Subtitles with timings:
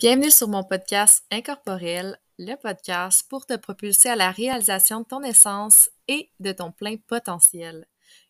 [0.00, 5.24] Bienvenue sur mon podcast Incorporel, le podcast pour te propulser à la réalisation de ton
[5.24, 7.84] essence et de ton plein potentiel.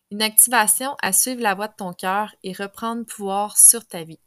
[0.09, 4.19] Une activation à suivre la voie de ton cœur et reprendre pouvoir sur ta vie.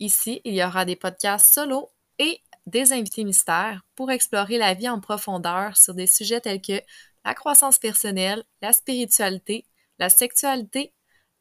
[0.00, 4.88] Ici, il y aura des podcasts solo et des invités mystères pour explorer la vie
[4.88, 6.82] en profondeur sur des sujets tels que
[7.24, 9.64] la croissance personnelle, la spiritualité,
[10.00, 10.92] la sexualité,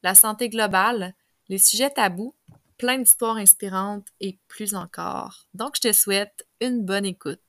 [0.03, 1.15] la santé globale,
[1.49, 2.35] les sujets tabous
[2.77, 5.45] plein d'histoires inspirantes et plus encore.
[5.53, 7.39] Donc, je te souhaite une bonne écoute.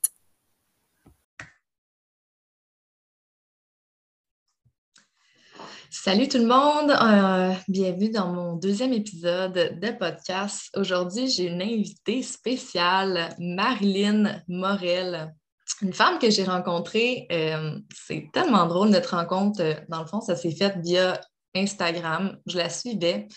[5.91, 10.69] Salut tout le monde, euh, bienvenue dans mon deuxième épisode de podcast.
[10.77, 15.35] Aujourd'hui, j'ai une invitée spéciale, Marilyn Morel,
[15.81, 17.27] une femme que j'ai rencontrée.
[17.33, 19.63] Euh, c'est tellement drôle notre rencontre.
[19.89, 21.21] Dans le fond, ça s'est fait via
[21.59, 23.29] Instagram, je la suivais.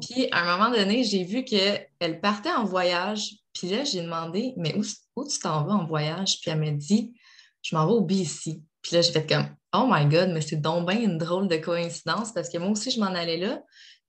[0.00, 3.36] Puis à un moment donné, j'ai vu qu'elle partait en voyage.
[3.52, 6.40] Puis là, j'ai demandé, mais où, tu t'en vas en voyage?
[6.40, 7.12] Puis elle m'a dit,
[7.62, 8.60] je m'en vais au BC.
[8.82, 11.56] Puis là, j'ai fait comme, oh my God, mais c'est donc bien une drôle de
[11.56, 13.62] coïncidence parce que moi aussi, je m'en allais là.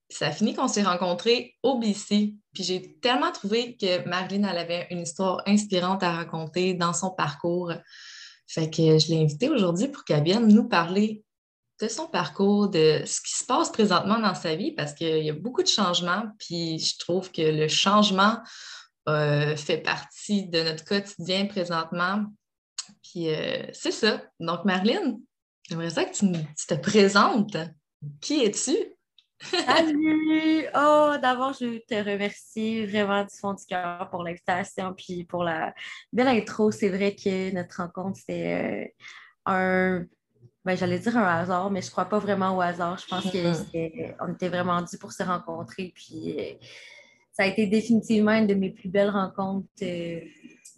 [0.08, 2.34] Puis ça a fini qu'on s'est rencontrés au BC.
[2.52, 7.10] Puis j'ai tellement trouvé que Marilyn, elle avait une histoire inspirante à raconter dans son
[7.10, 7.72] parcours.
[8.46, 11.23] Fait que je l'ai invitée aujourd'hui pour qu'elle vienne nous parler
[11.84, 15.30] de son parcours, de ce qui se passe présentement dans sa vie, parce qu'il y
[15.30, 18.38] a beaucoup de changements, puis je trouve que le changement
[19.08, 22.24] euh, fait partie de notre quotidien présentement.
[23.02, 24.22] Puis euh, c'est ça.
[24.40, 25.20] Donc, Marlene,
[25.68, 26.26] j'aimerais ça que tu,
[26.66, 27.56] te présentes.
[28.20, 28.76] Qui es-tu?
[29.40, 30.66] Salut!
[30.74, 35.74] Oh, d'abord, je te remercie vraiment du fond du cœur pour l'invitation puis pour la
[36.12, 36.70] belle intro.
[36.70, 38.86] C'est vrai que notre rencontre, c'est euh,
[39.44, 40.06] un
[40.64, 42.98] ben, j'allais dire un hasard, mais je ne crois pas vraiment au hasard.
[42.98, 45.92] Je pense qu'on était vraiment dû pour se rencontrer.
[45.94, 46.54] Puis euh,
[47.32, 50.20] ça a été définitivement une de mes plus belles rencontres euh,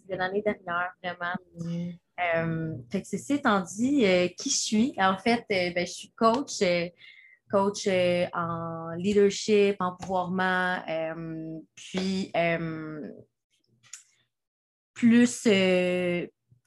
[0.09, 1.95] de l'année dernière, vraiment.
[2.35, 4.05] Euh, fait que ceci étant dit,
[4.37, 4.93] qui je suis?
[4.97, 6.61] En fait, ben, je suis coach,
[7.49, 7.87] coach
[8.33, 10.83] en leadership, en pouvoirment,
[11.75, 12.33] puis
[14.93, 15.47] plus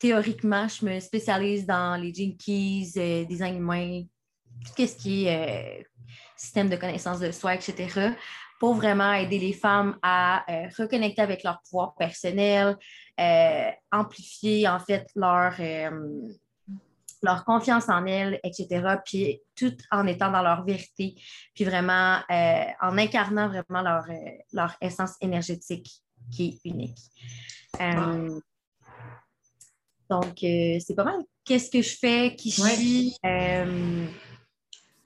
[0.00, 4.02] théoriquement, je me spécialise dans les jinkies, euh, design humain,
[4.64, 5.84] tout ce qui est euh,
[6.36, 8.14] système de connaissance de soi, etc.,
[8.58, 12.76] pour vraiment aider les femmes à euh, reconnecter avec leur pouvoir personnel,
[13.92, 15.54] amplifier en fait leur,
[17.44, 21.14] confiance en elles, etc., puis tout en étant dans leur vérité,
[21.54, 24.04] puis vraiment en incarnant vraiment leur,
[24.52, 26.98] leur essence énergétique qui est unique.
[30.10, 31.21] Donc, euh, c'est pas mal.
[31.44, 33.16] Qu'est-ce que je fais, qui je suis?
[33.25, 34.06] Euh,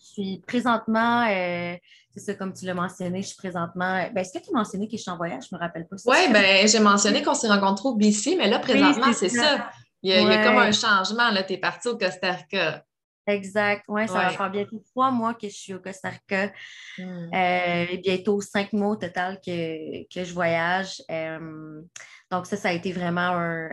[0.01, 1.77] je suis présentement, euh,
[2.11, 4.09] c'est ça, comme tu l'as mentionné, je suis présentement.
[4.15, 5.45] Ben, Est-ce que tu as mentionné que je suis en voyage?
[5.51, 5.97] Je ne me rappelle pas.
[6.07, 9.71] Oui, ben, j'ai mentionné qu'on s'est rencontrés au BC, mais là, présentement, c'est ça.
[10.03, 11.31] Il y, a, comme un changement.
[11.47, 12.85] Tu es parti au Costa Rica.
[13.27, 13.85] Exact.
[13.89, 16.53] Oui, ça va faire bientôt trois mois que je suis au Costa Rica.
[16.99, 17.35] Hmm.
[17.35, 21.03] et bientôt cinq mois au total que, que je voyage.
[22.31, 23.69] donc, ça, ça a été vraiment un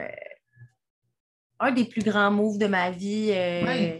[1.62, 3.32] un des plus grands moves de ma vie.
[3.32, 4.00] Euh,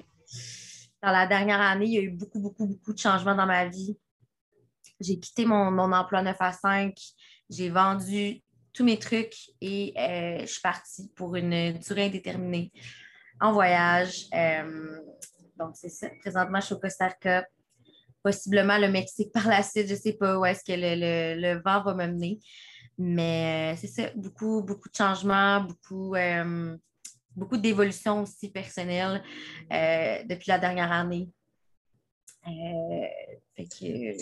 [1.02, 3.68] dans la dernière année, il y a eu beaucoup, beaucoup, beaucoup de changements dans ma
[3.68, 3.98] vie.
[5.00, 6.94] J'ai quitté mon, emploi 9 à 5.
[7.50, 8.42] J'ai vendu
[8.74, 12.72] tous mes trucs et euh, je suis partie pour une durée indéterminée
[13.40, 14.26] en voyage.
[14.34, 15.00] Euh,
[15.58, 16.10] donc, c'est ça.
[16.20, 17.46] Présentement, je suis au Costa Rica.
[18.24, 19.88] Possiblement le Mexique par la suite.
[19.88, 22.40] Je ne sais pas où est-ce que le, vent va me mener.
[22.98, 24.04] Mais c'est ça.
[24.16, 26.16] Beaucoup, beaucoup de changements, beaucoup
[27.36, 29.24] beaucoup d'évolution aussi personnelle
[29.72, 31.30] euh, depuis la dernière année.
[32.48, 33.08] Euh,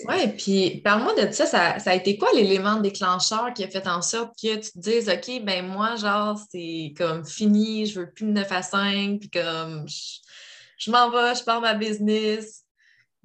[0.07, 4.01] oui, puis parle-moi de ça, ça, a été quoi l'élément déclencheur qui a fait en
[4.01, 8.25] sorte que tu te dises, OK, ben moi, genre, c'est comme fini, je veux plus
[8.25, 12.65] de 9 à 5, puis comme je, m'en vais, je pars ma business,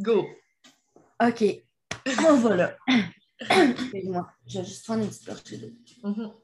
[0.01, 0.27] go.
[1.21, 1.45] OK,
[2.29, 2.77] on va là.
[3.41, 6.44] Excuse-moi, je vais juste prendre une petite d'eau.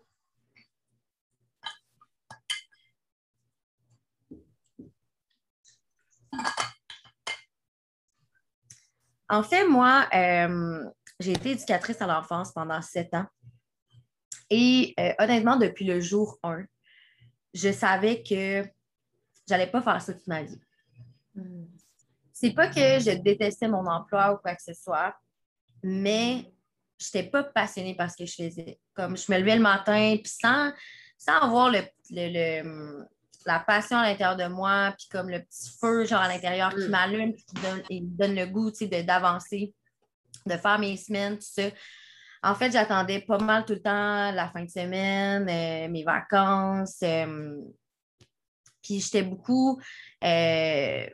[9.31, 10.85] En fait, moi, euh,
[11.21, 13.27] j'ai été éducatrice à l'enfance pendant sept ans.
[14.51, 16.65] Et euh, honnêtement, depuis le jour 1,
[17.55, 18.69] je savais que
[19.49, 20.61] j'allais pas faire ça toute ma vie.
[22.33, 25.15] C'est pas que je détestais mon emploi ou quoi que ce soit,
[25.83, 26.53] mais
[26.99, 28.81] je n'étais pas passionnée par ce que je faisais.
[28.95, 30.73] Comme je me levais le matin, puis sans,
[31.17, 33.07] sans avoir le,
[33.47, 36.87] la passion à l'intérieur de moi, puis comme le petit feu, genre à l'intérieur qui
[36.87, 36.91] mm.
[36.91, 39.75] m'allume, qui donne, me donne le goût d'avancer,
[40.47, 41.71] de faire mes semaines, tout ça.
[42.43, 46.99] En fait, j'attendais pas mal tout le temps la fin de semaine, euh, mes vacances.
[47.03, 47.59] Euh,
[48.83, 49.79] puis j'étais beaucoup.
[50.25, 51.07] Euh,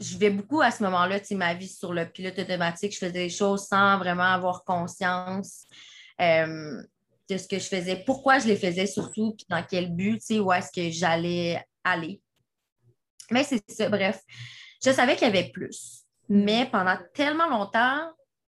[0.00, 2.92] je vais beaucoup à ce moment-là, tu sais, ma vie sur le pilote automatique.
[2.92, 5.66] Je faisais des choses sans vraiment avoir conscience
[7.28, 10.26] de ce que je faisais, pourquoi je les faisais surtout, puis dans quel but, tu
[10.26, 12.20] sais, où est-ce que j'allais aller.
[13.30, 14.20] Mais c'est ça, bref.
[14.84, 16.04] Je savais qu'il y avait plus.
[16.28, 18.10] Mais pendant tellement longtemps,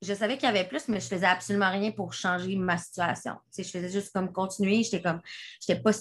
[0.02, 3.36] je savais qu'il y avait plus, mais je faisais absolument rien pour changer ma situation.
[3.58, 4.84] je faisais juste comme continuer.
[4.84, 5.22] J'étais comme,
[5.60, 5.92] j'étais pas,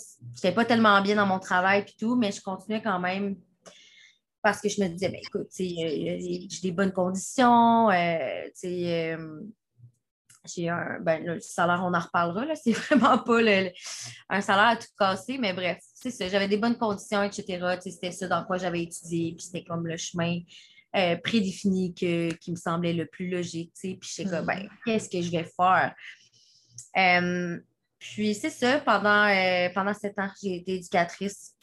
[0.55, 3.37] pas tellement bien dans mon travail et tout, mais je continuais quand même
[4.45, 9.41] parce que je me disais, ben, écoute, j'ai des bonnes conditions, euh, euh,
[10.45, 13.41] j'ai un, ben, le salaire, on en reparlera, c'est vraiment pas
[14.29, 17.79] un salaire à tout casser, mais bref, c'est ça, j'avais des bonnes conditions, etc.
[17.81, 20.41] C'était ça dans quoi j'avais étudié, puis c'était comme le chemin
[20.97, 23.73] euh, prédéfini que, qui me semblait le plus logique.
[23.81, 24.69] Puis je sais comme, ben, mm-hmm.
[24.85, 25.95] qu'est-ce que je vais faire?
[26.97, 27.59] Euh,
[27.99, 31.55] puis c'est ça, pendant, euh, pendant sept ans, j'ai été éducatrice.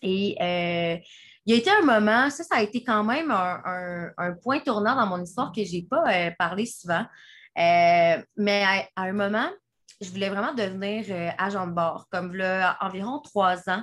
[0.00, 4.60] Et il y a été un moment, ça, ça a été quand même un, point
[4.60, 7.04] tournant dans mon histoire que je n'ai pas parlé souvent.
[7.56, 8.64] Mais
[8.96, 9.50] à, un moment,
[10.00, 11.04] je voulais vraiment devenir
[11.38, 13.82] agent de bord, comme là, environ trois ans.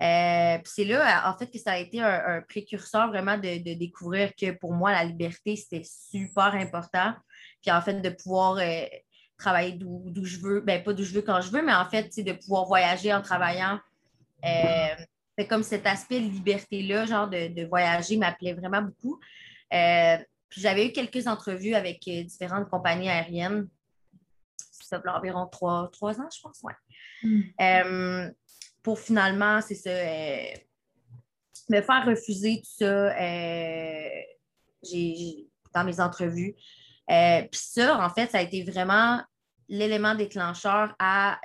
[0.00, 4.52] Euh, c'est là, en fait, que ça a été un, précurseur vraiment de, découvrir que
[4.52, 7.14] pour moi, la liberté, c'était super important.
[7.62, 8.84] Puis en fait, de pouvoir euh,
[9.36, 12.08] travailler d'où je veux, ben pas d'où je veux quand je veux, mais en fait,
[12.16, 13.80] de pouvoir voyager en travaillant.
[14.44, 14.94] Euh,
[15.36, 19.18] c'est comme cet aspect liberté-là, genre de, voyager, m'appelait vraiment beaucoup.
[20.48, 23.68] Puis j'avais eu quelques entrevues avec différentes compagnies aériennes.
[24.56, 26.74] Ça fait environ trois, ans, je pense, ouais.
[27.22, 28.30] Hmm
[28.88, 30.50] pour finalement, c'est ça, euh,
[31.68, 34.22] me faire refuser tout ça euh,
[35.74, 36.54] dans mes entrevues.
[37.10, 39.22] Euh, puis ça, en fait, ça a été vraiment
[39.68, 41.38] l'élément déclencheur à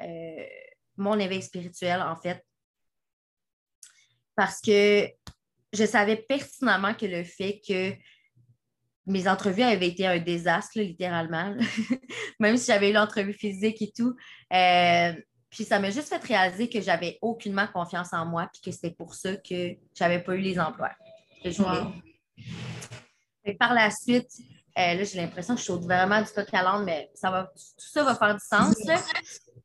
[0.96, 2.42] mon éveil spirituel, en fait.
[4.38, 5.10] Parce que
[5.74, 7.92] je savais pertinemment que le fait que
[9.06, 11.56] mes entrevues avaient été un désastre, littéralement,
[12.40, 14.16] même si j'avais eu l'entrevue physique et tout,
[15.54, 18.96] puis ça m'a juste fait réaliser que j'avais aucunement confiance en moi, puis que c'était
[18.96, 20.92] pour ça que j'avais pas eu les emplois.
[23.60, 24.32] Par la suite,
[24.78, 27.86] euh, là, j'ai l'impression que je saute vraiment du coq à mais ça va, tout
[27.92, 28.76] ça va faire du sens.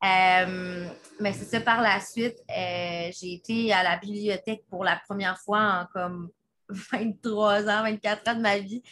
[0.01, 0.87] Euh,
[1.19, 5.39] mais c'est ça, par la suite, euh, j'ai été à la bibliothèque pour la première
[5.39, 6.29] fois en comme
[6.69, 8.83] 23 ans, 24 ans de ma vie.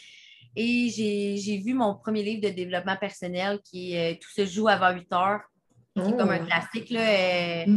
[0.56, 4.92] Et j'ai vu mon premier livre de développement personnel qui est Tout se joue avant
[4.92, 5.42] 8 heures
[6.04, 6.46] c'est comme un oh.
[6.46, 7.68] classique, là, 5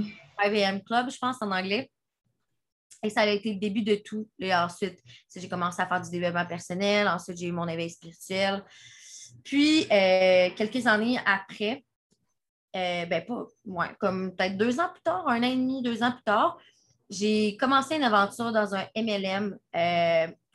[0.46, 1.90] euh, AM Club, je pense, en anglais.
[3.04, 4.30] Et ça a été le début de tout.
[4.40, 5.00] Et ensuite,
[5.36, 7.08] j'ai commencé à faire du développement personnel.
[7.08, 8.64] Ensuite, j'ai eu mon éveil spirituel.
[9.44, 11.84] Puis, euh, quelques années après,
[12.76, 16.04] euh, ben pas, ouais, comme peut-être deux ans plus tard, un an et demi, deux
[16.04, 16.58] ans plus tard,
[17.10, 19.58] j'ai commencé une aventure dans un MLM,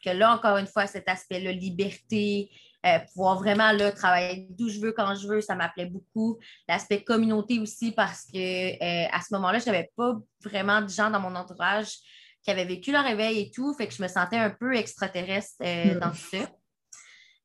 [0.05, 2.51] que là, encore une fois, cet aspect-là, liberté,
[2.87, 6.39] euh, pouvoir vraiment là, travailler d'où je veux, quand je veux, ça m'appelait beaucoup.
[6.69, 10.15] L'aspect communauté aussi, parce que euh, à ce moment-là, je n'avais pas
[10.45, 11.97] vraiment de gens dans mon entourage
[12.43, 13.75] qui avaient vécu leur réveil et tout.
[13.75, 15.99] Fait que je me sentais un peu extraterrestre euh, hmm.
[15.99, 16.39] dans tout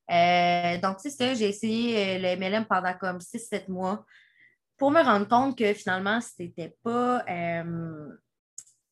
[0.07, 0.77] ça.
[0.77, 4.05] donc, c'est ça, j'ai essayé le MLM pendant comme 6-7 mois
[4.77, 7.23] pour me rendre compte que finalement, c'était pas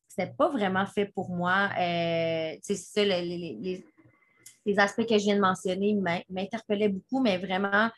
[0.10, 1.70] c'était pas vraiment fait pour moi.
[1.78, 3.84] c'est ça, les,
[4.66, 5.98] les aspects que je viens de mentionner
[6.30, 7.89] m'interpellaient beaucoup, mais vraiment,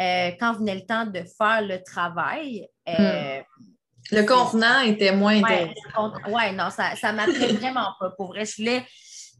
[0.00, 2.68] euh, quand venait le temps de faire le travail.
[2.88, 3.64] Euh, hmm.
[4.10, 6.14] Le contenant était moins intéressant.
[6.28, 8.10] Oui, non, ça ne m'appelait vraiment pas.
[8.10, 8.86] Pour vrai, je voulais.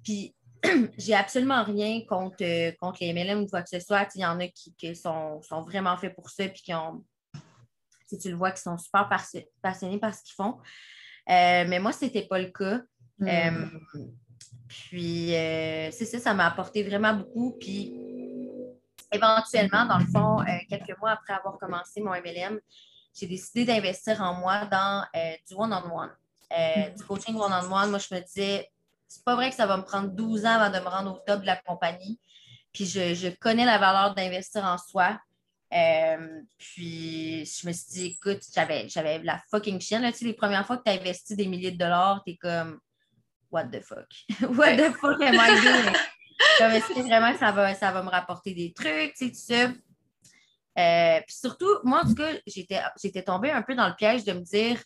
[0.05, 0.35] Puis,
[0.99, 4.09] j'ai absolument rien contre, euh, contre les MLM ou quoi que ce soit.
[4.15, 7.05] Il y en a qui, sont, vraiment faits pour ça, puis qui ont.
[8.07, 9.09] Si tu le vois, qui sont super
[9.62, 10.57] passionnés par ce qu'ils font.
[11.28, 12.80] Mais moi, ce n'était pas le cas.
[13.18, 13.68] Hmm.
[14.68, 17.56] Puis, euh, c'est ça, ça m'a apporté vraiment beaucoup.
[17.58, 17.94] Puis,
[19.11, 22.61] éventuellement, dans le fond, euh, quelques mois après avoir commencé mon MLM,
[23.14, 26.11] j'ai décidé d'investir en moi dans euh, du one-on-one,
[26.97, 27.90] du coaching one-on-one.
[27.90, 28.70] Moi, je me disais,
[29.08, 31.18] c'est pas vrai que ça va me prendre 12 ans avant de me rendre au
[31.26, 32.20] top de la compagnie.
[32.73, 35.18] Puis, je, connais la valeur d'investir en soi.
[35.71, 40.03] Puis je me suis dit, écoute, j'avais, j'avais la fucking chienne.
[40.03, 42.37] Là, tu sais, les premières fois que tu investi des milliers de dollars, tu es
[42.37, 42.81] comme
[43.51, 44.09] what the fuck?
[44.57, 45.95] what the fuck am I doing?
[46.59, 49.73] Comme, vraiment ça va, ça va me rapporter des trucs, tu sais, tout ça?
[50.79, 54.33] Euh, puis surtout, moi, en tout cas, j'étais tombée un peu dans le piège de
[54.33, 54.81] me dire,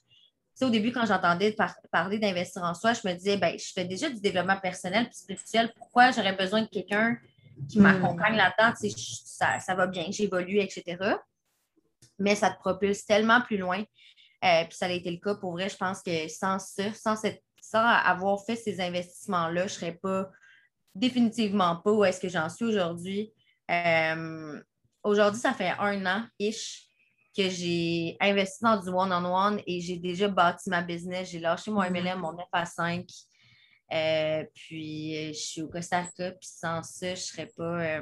[0.60, 1.56] au début, quand j'entendais
[1.90, 5.14] parler d'investir en soi, je me disais, ben, je fais déjà du développement personnel et
[5.14, 7.16] spirituel, pourquoi j'aurais besoin de quelqu'un
[7.68, 7.82] qui hmm.
[7.82, 8.74] m'accompagne là-dedans?
[9.24, 10.96] Ça, ça, va bien, j'évolue, etc.
[12.18, 13.82] mais ça te propulse tellement plus loin.
[14.44, 15.68] Euh, puis ça a été le cas pour vrai.
[15.68, 19.92] Je pense que sans ça, sans, cette, sans avoir fait ces investissements-là, je ne serais
[19.92, 20.30] pas
[20.94, 23.32] définitivement pas où est-ce que j'en suis aujourd'hui.
[23.70, 24.60] Euh,
[25.02, 26.86] aujourd'hui, ça fait un an-ish
[27.36, 31.30] que j'ai investi dans du one-on-one et j'ai déjà bâti ma business.
[31.30, 33.06] J'ai lâché mon MLM, mon 9 à 5.
[33.92, 38.00] Euh, puis je suis au Costa Rica, puis sans ça, je serais pas.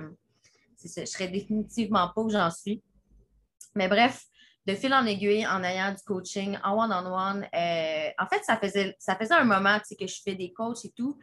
[0.83, 2.83] je serais définitivement pas où j'en suis.
[3.75, 4.25] Mais bref,
[4.67, 8.95] de fil en aiguille, en ayant du coaching en one-on-one, euh, en fait, ça faisait,
[8.99, 11.19] ça faisait un moment que je fais des coachs et tout.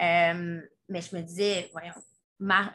[0.00, 1.92] Euh, mais je me disais, voyons,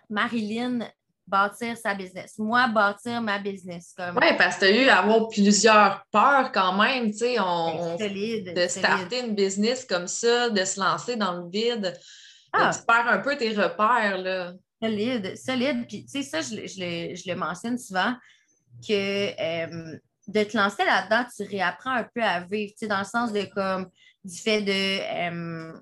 [0.09, 0.79] Marilyn,
[1.27, 2.37] bâtir sa business.
[2.37, 3.93] Moi, bâtir ma business.
[3.95, 4.17] Comme...
[4.17, 7.97] Oui, parce que tu as eu à avoir plusieurs peurs quand même, tu sais, on,
[7.97, 11.93] de starter une business comme ça, de se lancer dans le vide.
[12.53, 12.71] Ah.
[12.73, 14.53] Tu perds un peu tes repères, là.
[14.81, 15.87] Solide, solide.
[15.87, 18.13] Puis, tu sais, ça, je, je, le mentionne souvent
[18.87, 23.33] que euh, de te lancer là-dedans, tu réapprends un peu à vivre, dans le sens
[23.33, 23.89] de comme
[24.23, 25.73] du fait de euh,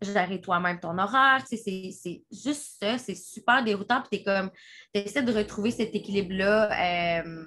[0.00, 1.92] gérer toi-même ton horaire, c'est
[2.30, 4.50] juste ça, c'est super déroutant, puis tu comme,
[4.94, 7.46] tu essaies de retrouver cet équilibre-là euh,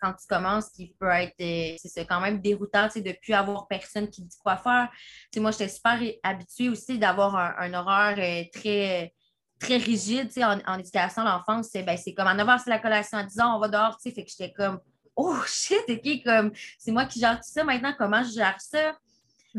[0.00, 1.34] quand tu commences, qui peut être,
[1.78, 4.88] c'est quand même déroutant, de ne plus avoir personne qui dit quoi faire.
[5.36, 9.12] moi, j'étais super habituée aussi d'avoir un, horaire très
[9.60, 12.78] très rigide, en, en éducation à l'enfance, c'est ben, comme à 9 h, c'est la
[12.78, 14.78] collation, à 10 h, on va dehors, fait que j'étais comme,
[15.16, 15.82] oh shit,
[16.24, 18.96] comme, c'est moi qui gère tout ça maintenant, comment je gère ça?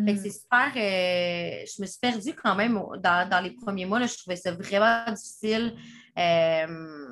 [0.05, 0.23] Fait que mm.
[0.23, 4.17] c'est super, euh, je me suis perdue quand même dans, les premiers mois, là, je
[4.17, 5.75] trouvais ça vraiment difficile.
[6.17, 7.07] Euh,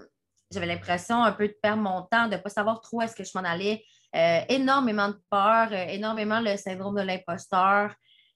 [0.51, 3.15] j'avais l'impression un peu de perdre mon temps, de ne pas savoir trop où est-ce
[3.15, 3.83] que je m'en allais.
[4.15, 7.93] Euh, énormément de peur, énormément le syndrome de l'imposteur.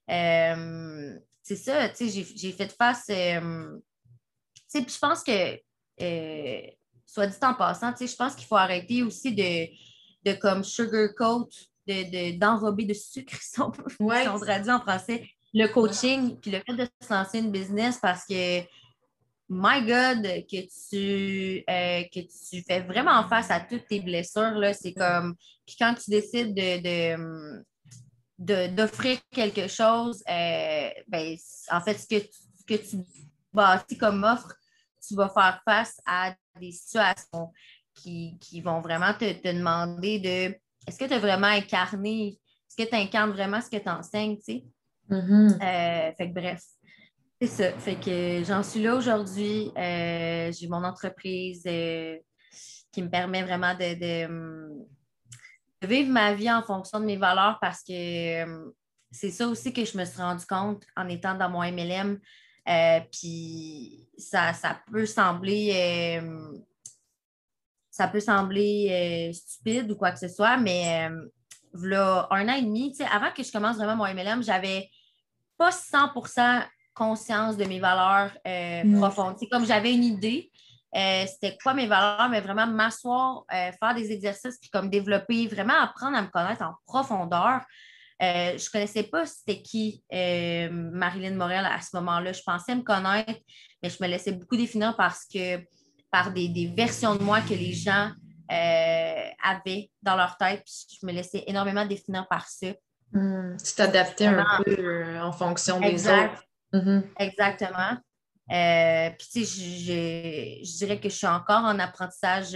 [0.08, 3.10] c'est ça, tu sais, j'ai fait face
[4.74, 5.58] je pense que,
[7.06, 9.68] soit dit en passant, je pense qu'il faut arrêter aussi de,
[10.24, 11.48] de comme sugarcoat,
[11.86, 13.72] d'enrober de, sucre, si on,
[14.04, 14.24] ouais.
[14.24, 18.60] traduit en français, le coaching, puis le fait de se lancer une business parce que,
[19.48, 24.94] my God, que tu, euh, que tu fais vraiment face à toutes tes blessures, c'est
[24.94, 25.34] comme,
[25.66, 27.62] puis quand tu décides de,
[28.68, 31.36] d'offrir quelque chose, euh, ben,
[31.70, 32.96] en fait, ce que, ce que tu
[33.52, 34.54] bâtis comme offre,
[35.06, 37.52] tu vas faire face à des situations
[37.94, 42.96] qui, vont vraiment te, demander de est-ce que tu as vraiment incarné, est-ce que tu
[42.96, 44.64] incarnes vraiment ce que tu enseignes, tu sais?
[45.10, 45.54] Mm-hmm.
[45.54, 46.62] Euh, fait que bref,
[47.40, 47.72] c'est ça.
[47.78, 49.70] Fait que j'en suis là aujourd'hui.
[49.76, 52.16] Euh, j'ai mon entreprise euh,
[52.92, 54.68] qui me permet vraiment de,
[55.84, 58.70] vivre ma vie en fonction de mes valeurs parce que
[59.10, 62.20] c'est ça aussi que je me suis rendu compte en étant dans mon MLM.
[63.10, 64.52] Puis ça,
[64.90, 66.20] peut sembler
[67.92, 71.08] ça peut sembler euh, stupide ou quoi que ce soit, mais
[71.72, 74.90] voilà un an et demi, avant que je commence vraiment mon MLM, j'avais
[75.56, 78.98] pas 100% conscience de mes valeurs mm.
[78.98, 79.36] profondes.
[79.38, 80.50] C'est comme j'avais une idée,
[80.92, 86.16] c'était quoi mes valeurs, mais vraiment m'asseoir, faire des exercices, puis comme développer, vraiment apprendre
[86.16, 87.60] à me connaître en profondeur.
[88.22, 92.32] Euh, je ne connaissais pas c'était qui euh, Marilyn Morel à ce moment-là.
[92.32, 93.40] Je pensais me connaître,
[93.82, 95.56] mais je me laissais beaucoup définir parce que
[96.12, 98.12] par des, versions de moi que les gens
[98.50, 100.62] euh, avaient dans leur tête.
[100.66, 102.68] je me laissais énormément définir par ça.
[103.12, 106.44] Hmm, tu t'adaptais un peu en fonction des autres.
[106.72, 107.02] Mm-hmm.
[107.18, 107.96] Exactement.
[109.18, 112.52] puis, tu sais, je, dirais que je suis encore en apprentissage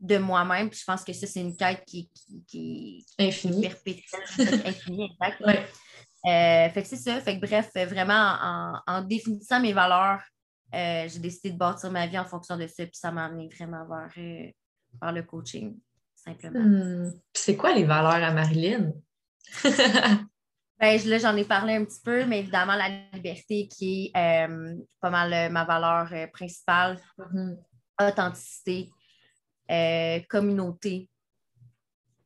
[0.00, 0.70] de moi-même.
[0.70, 3.68] Puis je pense que ça, c'est une quête qui, qui, qui infinie.
[3.68, 5.68] perpétuelle, infinie, exact.
[6.26, 7.20] Euh, fait que c'est ça.
[7.20, 10.20] Fait que bref, vraiment, en, définissant mes valeurs,
[10.74, 12.84] euh, j'ai décidé de bâtir ma vie en fonction de ça.
[12.84, 15.78] Puis ça m'a amené vraiment vers, euh, le coaching,
[16.14, 16.60] simplement.
[16.60, 17.12] Hmm.
[17.34, 18.92] C'est quoi les valeurs à Marilyn?
[19.64, 24.48] ben, là, j'en ai parlé un petit peu, mais évidemment, la liberté qui est
[25.00, 26.98] pas mal ma valeur principale.
[27.18, 27.56] Mm-hmm.
[28.00, 28.88] Authenticité,
[29.70, 31.08] euh, communauté,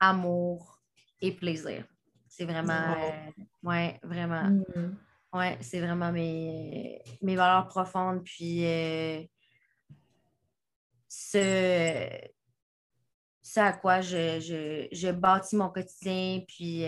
[0.01, 0.81] amour
[1.21, 1.85] et plaisir.
[2.27, 4.45] C'est vraiment, euh, ouais, vraiment.
[4.45, 4.97] Mm.
[5.35, 8.23] Ouais, c'est vraiment mes, mes valeurs profondes.
[8.25, 9.21] Puis, euh,
[11.09, 12.29] ce,
[13.57, 16.41] à quoi je, je, je, bâtis mon quotidien.
[16.47, 16.85] Puis,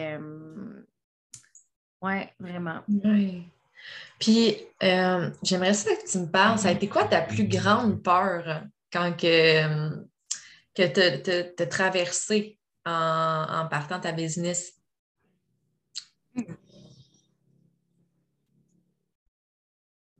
[2.00, 2.83] ouais, vraiment.
[4.21, 4.57] Puis,
[5.43, 8.62] j'aimerais ça que tu me parles, ça a été quoi ta plus grande peur
[8.93, 10.07] quand que
[10.76, 14.73] que tu as, traversé en, partant ta business?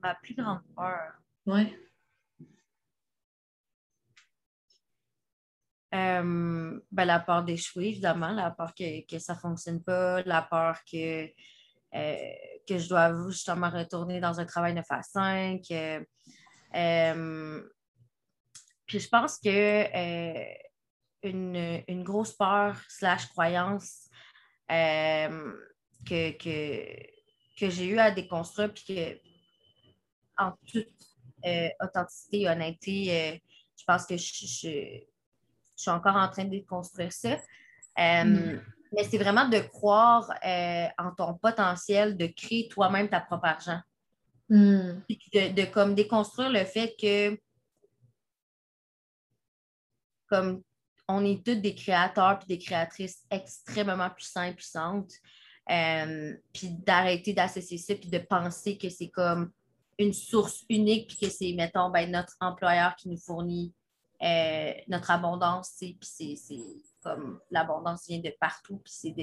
[0.07, 1.15] Ma plus grande peur.
[1.47, 1.77] Oui.
[5.91, 11.27] ben, la peur d'échouer, évidemment, la peur que, ça ne fonctionne pas, la peur que,
[11.27, 15.61] que je dois justement retourner dans un travail 9 à 5.
[18.87, 19.89] puis je pense que
[21.27, 24.09] une, une, grosse peur slash croyance
[24.69, 29.36] que, que, j'ai eu à déconstruire, puis que
[30.39, 30.89] en toute
[31.45, 33.39] euh, authenticité et honnêteté, euh,
[33.77, 35.03] je pense que je,
[35.79, 37.37] suis encore en train de déconstruire ça.
[37.99, 38.63] Euh, mm.
[38.93, 40.31] Mais c'est vraiment de croire
[40.99, 43.81] en ton potentiel de créer toi-même ta propre argent.
[44.49, 45.03] Mm.
[45.09, 47.39] De, de, comme déconstruire le fait que
[50.29, 50.63] comme
[51.09, 55.13] on est tous des créateurs et des créatrices extrêmement puissants et puissantes.
[55.69, 59.51] Euh, puis d'arrêter d'associer ça, puis de penser que c'est comme
[59.99, 63.75] une source unique, puis que c'est, mettons, ben, notre employeur qui nous fournit
[64.23, 66.37] euh, notre abondance, puis c'est,
[67.03, 69.15] comme l'abondance vient de partout, puis c'est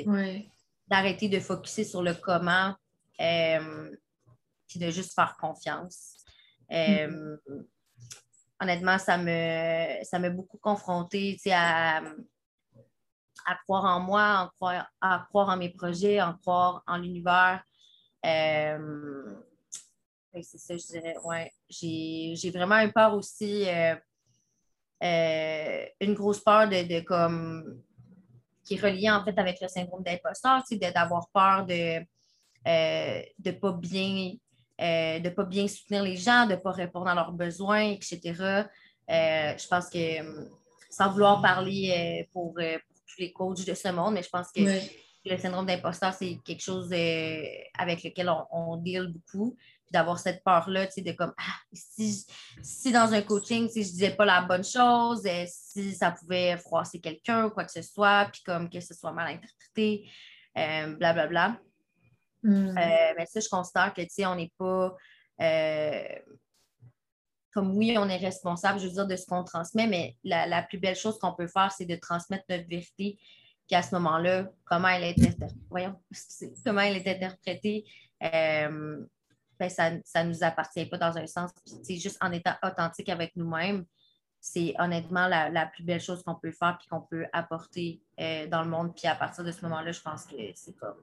[0.87, 2.75] d'arrêter de focuser sur le comment,
[3.19, 3.91] euh,
[4.67, 6.17] puis de juste faire confiance.
[6.69, 7.37] Mm-hmm.
[8.61, 12.01] Honnêtement, ça me ça m'a beaucoup confronté à,
[13.45, 14.51] à croire en moi,
[15.01, 17.63] à croire en mes projets, à croire en l'univers.
[18.25, 19.35] Euh,
[20.41, 21.15] c'est ça, je dirais.
[21.23, 21.51] Ouais.
[21.69, 23.95] J'ai vraiment une peur aussi, euh,
[25.03, 27.81] euh, une grosse peur de, comme
[28.63, 30.63] qui est reliée en fait avec le syndrome d'imposteur,
[30.93, 31.99] d'avoir peur de
[32.65, 34.33] ne pas bien
[34.79, 38.65] de pas bien soutenir les gens, de ne pas répondre à leurs besoins, etc.
[39.07, 40.49] je pense que
[40.89, 42.57] sans vouloir parler pour,
[43.19, 44.61] les coachs de ce monde, mais je pense que
[45.25, 47.43] le syndrome d'imposteur, c'est quelque chose euh,
[47.77, 49.55] avec lequel on, on deal beaucoup.
[49.93, 52.25] D'avoir cette peur-là, tu sais, de comme, ah, si,
[52.61, 56.57] si dans un coaching, si je disais pas la bonne chose, euh, si ça pouvait
[56.57, 60.09] froisser quelqu'un, quoi que ce soit, puis comme que ce soit mal interprété,
[60.55, 60.89] blablabla.
[60.89, 61.59] Euh, bla, bla.
[62.45, 62.73] Hmm.
[62.73, 64.97] mais ça, je considère que, tu sais, on n'est pas
[67.53, 70.79] comme oui, on est responsable, je veux dire, de ce qu'on transmet, mais la, plus
[70.79, 73.19] belle chose qu'on peut faire, c'est de transmettre notre vérité.
[73.67, 75.15] Puis à ce moment-là, comment elle est,
[75.69, 75.95] Voyons,
[76.65, 77.85] comment elle est interprétée,
[78.23, 79.05] euh,
[79.69, 81.51] ben, ça ne nous appartient pas dans un sens.
[81.85, 83.85] Puis, juste en étant authentique avec nous-mêmes,
[84.39, 88.61] c'est honnêtement la, plus belle chose qu'on peut faire puis qu'on peut apporter euh, dans
[88.63, 88.93] le monde.
[88.95, 91.01] Puis à partir de ce moment-là, je pense que c'est comme.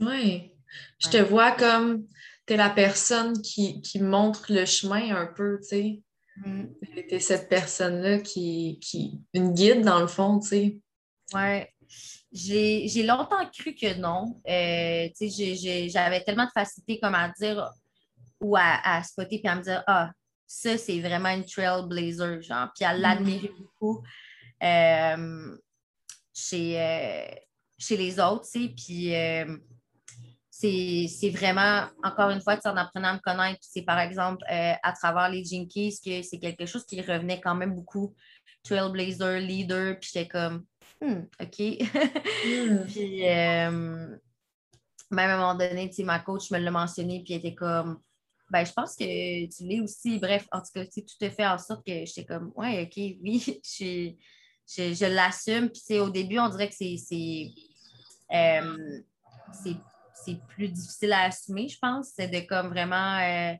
[0.00, 0.52] Oui.
[0.98, 2.06] Je te vois comme
[2.46, 6.02] tu es la personne qui, montre le chemin un peu, tu sais.
[6.36, 6.64] Mm.
[6.82, 9.20] Tu es cette personne-là qui, qui.
[9.32, 10.78] une guide dans le fond, tu sais.
[11.32, 11.72] Ouais.
[12.32, 14.40] J'ai longtemps cru que non.
[14.48, 15.08] Euh,
[15.88, 17.70] j'avais tellement de facilité comme à dire
[18.40, 20.10] ou à, à spotter puis à me dire Ah,
[20.46, 23.58] ça, c'est vraiment une trailblazer, genre, puis à l'admirer mm.
[23.58, 24.02] beaucoup
[24.62, 25.56] euh,
[26.34, 27.34] chez, euh,
[27.78, 28.74] chez les autres, tu sais.
[28.74, 29.12] Puis
[30.50, 35.28] c'est vraiment, encore une fois, en apprenant à me connaître, c'est par exemple à travers
[35.28, 38.14] les Jinkies que c'est quelque chose qui revenait quand même beaucoup.
[38.62, 40.64] Trailblazer, leader, puis j'étais comme,
[41.02, 41.58] hmm, OK.
[42.44, 42.84] Hmm.
[42.88, 44.16] puis, euh,
[45.10, 48.00] même à un moment donné, ma coach me l'a mentionné, puis elle était comme,
[48.50, 50.18] ben, je pense que tu l'es aussi.
[50.18, 53.60] Bref, en tout cas, tout a fait en sorte que j'étais comme, ouais, OK, oui,
[53.64, 54.12] je,
[54.66, 55.70] je, je l'assume.
[55.70, 56.96] Puis, au début, on dirait que c'est.
[56.96, 57.50] c'est
[58.32, 59.02] euh,
[60.24, 62.10] c'est plus difficile à assumer, je pense.
[62.14, 63.54] C'est de comme vraiment euh,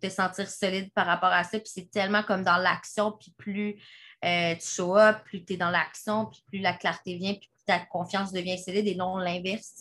[0.00, 1.58] te sentir solide par rapport à ça.
[1.58, 3.76] Puis c'est tellement comme dans l'action, puis plus
[4.24, 7.50] euh, tu show up, plus tu es dans l'action, puis plus la clarté vient, puis
[7.52, 9.74] plus ta confiance devient solide et non l'inverse.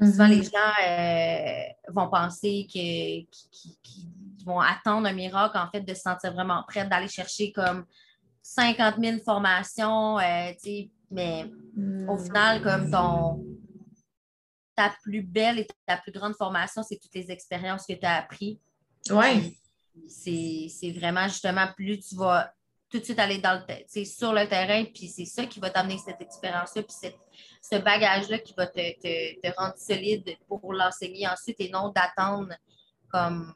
[0.00, 0.50] Souvent, les mm-hmm.
[0.52, 3.26] gens euh, vont penser qu'ils
[4.44, 7.84] vont attendre un miracle, en fait, de se sentir vraiment prêt, d'aller chercher comme
[8.42, 10.18] 50 000 formations,
[11.10, 11.50] mais
[12.08, 13.44] au final, comme ton
[14.74, 18.16] ta plus belle et ta plus grande formation, c'est toutes les expériences que tu as
[18.18, 18.58] apprises.
[19.10, 19.58] Oui.
[20.08, 22.52] C'est vraiment justement plus tu vas
[22.92, 25.96] tout de suite aller dans le sur le terrain, puis c'est ça qui va t'amener
[25.96, 27.10] cette expérience-là, puis
[27.62, 32.52] ce bagage-là qui va te, rendre solide pour l'enseigner ensuite et non d'attendre
[33.10, 33.54] comme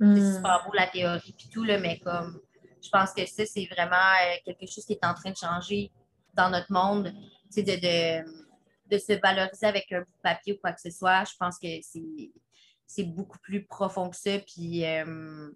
[0.00, 0.34] c'est hmm.
[0.36, 2.40] super beau la théorie puis tout, là, mais comme
[2.82, 5.90] je pense que ça, c'est vraiment euh, quelque chose qui est en train de changer
[6.34, 7.12] dans notre monde.
[7.56, 8.24] De, de,
[8.90, 11.24] de se valoriser avec un bout de papier ou quoi que ce soit.
[11.24, 11.68] Je pense que
[12.86, 14.38] c'est beaucoup plus profond que ça.
[14.40, 15.50] Puis euh,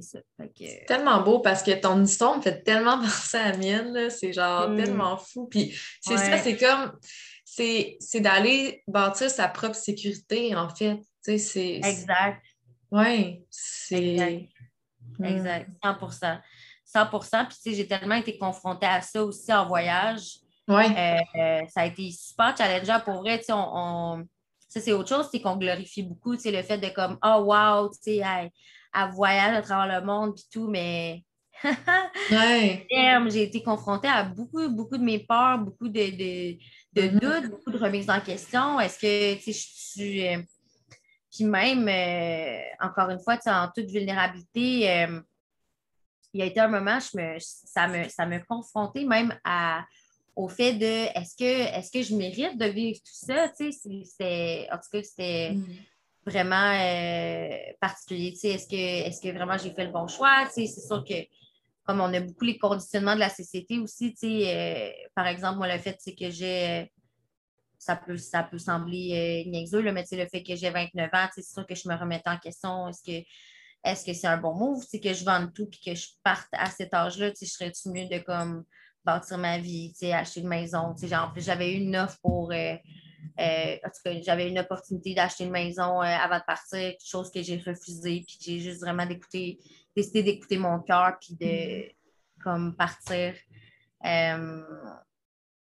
[0.00, 0.18] c'est ça.
[0.56, 4.10] C'est tellement beau parce que ton histoire me fait tellement penser à la mienne.
[4.10, 4.76] C'est genre mm.
[4.76, 5.46] tellement fou.
[5.46, 6.92] Puis c'est ça, c'est comme
[7.44, 11.00] c'est d'aller bâtir sa propre sécurité, en fait.
[11.82, 12.42] Exact.
[12.90, 14.48] Oui, c'est.
[15.22, 15.70] Exact.
[16.84, 20.38] 100 100 Puis, j'ai tellement été confrontée à ça aussi en voyage.
[20.68, 20.88] Ouais.
[21.68, 23.40] ça a été super challengeant pour vrai.
[23.48, 24.24] On,
[24.68, 28.20] Ça, c'est autre chose, c'est qu'on glorifie beaucoup le fait de comme, oh wow, tu
[28.20, 28.50] sais,
[28.96, 31.22] à, voyager à travers le monde, puis tout, mais.
[32.30, 32.86] ouais.
[33.30, 36.58] J'ai été confrontée à beaucoup, beaucoup de mes peurs, beaucoup de, de,
[36.94, 37.18] mm-hmm.
[37.18, 38.78] doutes, beaucoup de remises en question.
[38.80, 40.28] Est-ce que, tu sais, je suis.
[40.28, 40.42] Euh,
[41.34, 45.20] puis même, euh, encore une fois, en toute vulnérabilité, euh,
[46.32, 49.84] il y a été un moment, je me, ça me, ça me confrontait même à,
[50.34, 50.84] au fait de
[51.18, 53.48] est-ce que, est que je mérite de vivre tout ça?
[53.48, 55.64] Tu sais, en tout cas, c'était mm.
[56.26, 58.34] Vraiment euh, particulier.
[58.42, 60.46] Est-ce que, est que vraiment j'ai fait le bon choix?
[60.52, 61.14] C'est sûr que
[61.84, 65.78] comme on a beaucoup les conditionnements de la société aussi, euh, par exemple, moi, le
[65.78, 66.90] fait que j'ai
[67.78, 71.44] ça peut, ça peut sembler euh, niaiseux, mais le fait que j'ai 29 ans, c'est
[71.44, 72.88] sûr que je me remette en question.
[72.88, 73.24] Est-ce que
[73.84, 74.84] est-ce que c'est un bon move?
[74.88, 78.08] C'est que je vende tout et que je parte à cet âge-là, je serais-tu mieux
[78.08, 78.64] de comme
[79.04, 80.78] bâtir ma vie, acheter une maison.
[80.78, 82.50] En plus, j'avais eu une offre pour.
[82.52, 82.74] Euh,
[83.38, 87.06] euh, en tout cas, j'avais une opportunité d'acheter une maison euh, avant de partir, quelque
[87.06, 89.58] chose que j'ai refusé, puis j'ai juste vraiment d'écouter,
[89.94, 91.90] décidé d'écouter mon cœur, puis de
[92.42, 93.34] comme partir.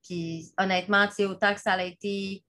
[0.03, 2.43] puis honnêtement, autant que ça a été.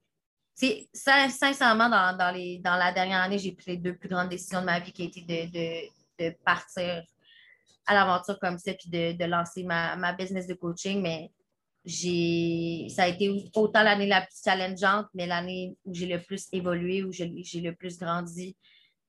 [0.94, 4.62] Sincèrement, dans, dans, les, dans la dernière année, j'ai pris les deux plus grandes décisions
[4.62, 7.04] de ma vie qui ont été de, de partir
[7.88, 11.32] à l'aventure comme ça, puis de, lancer ma, business de coaching, mais
[11.86, 16.48] j'ai ça a été autant l'année la plus challengeante, mais l'année où j'ai le plus
[16.52, 18.56] évolué, où j'ai le plus grandi.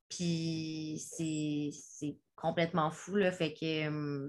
[0.08, 3.32] Puis c'est complètement fou, là.
[3.32, 3.88] Fait que.
[3.88, 4.28] Euh,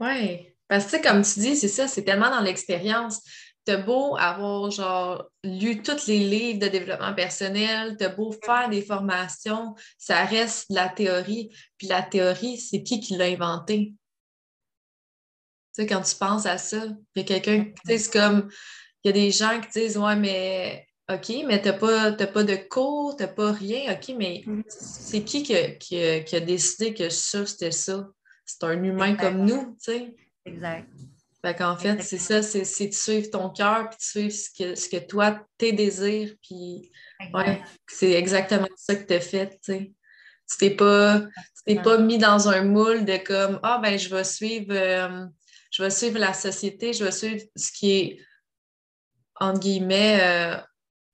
[0.00, 3.20] oui, parce que comme tu dis, c'est ça, c'est tellement dans l'expérience
[3.64, 8.82] t'as beau avoir genre lu tous les livres de développement personnel, t'as beau faire des
[8.82, 11.50] formations, ça reste de la théorie.
[11.78, 13.94] Puis la théorie, c'est qui qui l'a inventé?
[15.74, 16.84] Tu sais, quand tu penses à ça,
[17.16, 18.48] il y a quelqu'un, tu sais, c'est comme,
[19.02, 22.56] il y a des gens qui disent, ouais, mais OK, mais t'as pas, pas de
[22.56, 24.62] cours, t'as pas rien, OK, mais mm-hmm.
[24.68, 25.56] c'est qui qui
[25.96, 28.08] a, décidé que ça, c'était ça?
[28.46, 30.14] C'est un humain comme nous, tu sais?
[30.46, 30.88] Exact.
[31.44, 34.74] Fait qu'en fait, c'est ça, c'est de suivre ton cœur, puis de suivre ce que,
[34.74, 36.90] ce que toi, tes désirs, puis
[37.34, 39.92] ouais, c'est exactement ça que tu as fait, tu sais.
[40.50, 41.22] Tu t'es pas,
[41.82, 45.26] pas mis dans un moule de comme, ah ben, je vais suivre, euh,
[45.74, 48.20] je vais suivre la société, je vais suivre ce qui est,
[49.40, 50.56] entre guillemets, euh,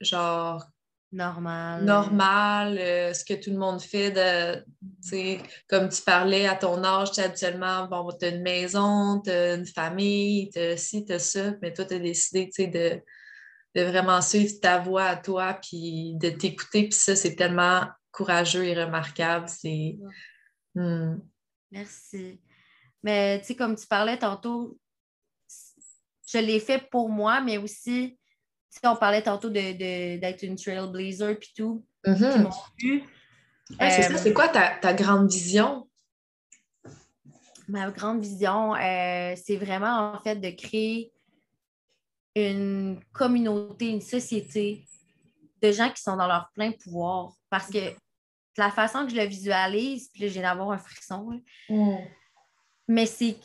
[0.02, 0.66] genre,
[1.12, 1.84] Normal.
[1.84, 4.12] Normal, euh, ce que tout le monde fait.
[4.12, 4.64] De,
[5.66, 9.66] comme tu parlais à ton âge, habituellement, bon, tu as une maison, tu as une
[9.66, 13.02] famille, tu as ci, tu as ça, mais toi, tu as décidé de,
[13.74, 18.64] de vraiment suivre ta voix à toi, puis de t'écouter, puis ça, c'est tellement courageux
[18.64, 19.48] et remarquable.
[19.48, 19.98] C'est.
[20.76, 21.16] Hmm.
[21.72, 22.40] Merci.
[23.02, 24.78] Mais tu sais, comme tu parlais tantôt,
[26.28, 28.18] je l'ai fait pour moi, mais aussi
[28.84, 31.84] on parlait tantôt d'être une trailblazer puis tout.
[32.04, 33.02] Mm-hmm.
[33.78, 35.88] c'est C'est quoi ta, grande vision?
[37.68, 41.12] Ma grande vision, euh, c'est vraiment en fait de créer
[42.34, 44.84] une communauté, une société
[45.62, 47.32] de gens qui sont dans leur plein pouvoir.
[47.48, 47.94] Parce que
[48.56, 51.40] la façon que je le visualise, puis là, j'ai d'avoir un frisson.
[51.68, 51.96] Mm.
[52.90, 53.38] Mais c'est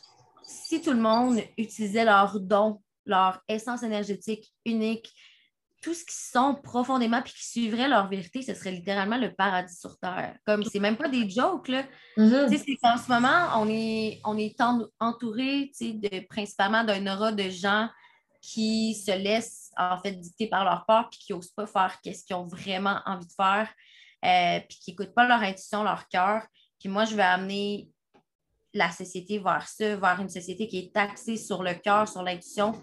[0.43, 5.13] si tout le monde utilisait leurs dons leur essence énergétique unique,
[5.83, 9.77] tout ce qui sont profondément puis qui suivraient leur vérité, ce serait littéralement le paradis
[9.77, 10.35] sur Terre.
[10.43, 11.83] Comme c'est même pas des jokes, là.
[12.17, 12.77] Mm-hmm.
[12.81, 14.59] En ce moment, on est, on est
[14.99, 17.87] entouré de, principalement d'un aura de gens
[18.41, 22.23] qui se laissent en fait dicter par leur peur puis qui n'osent pas faire ce
[22.25, 23.71] qu'ils ont vraiment envie de faire,
[24.25, 26.41] euh, puis qui n'écoutent pas leur intuition, leur cœur.
[26.79, 27.89] Puis moi, je vais amener
[28.75, 32.73] la société vers ça, vers une société qui est axée sur le cœur, sur l'intuition,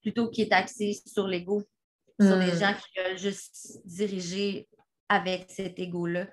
[0.00, 1.62] plutôt qui est axée sur l'ego,
[2.20, 2.58] sur les hmm.
[2.58, 4.68] gens qui veulent juste diriger
[5.08, 6.28] avec cet ego-là.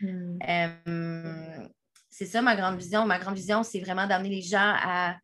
[0.00, 0.38] Hmm.
[0.48, 1.68] Euh,
[2.08, 3.04] c'est ça ma grande vision.
[3.04, 5.16] Ma grande vision, c'est vraiment d'amener les gens à,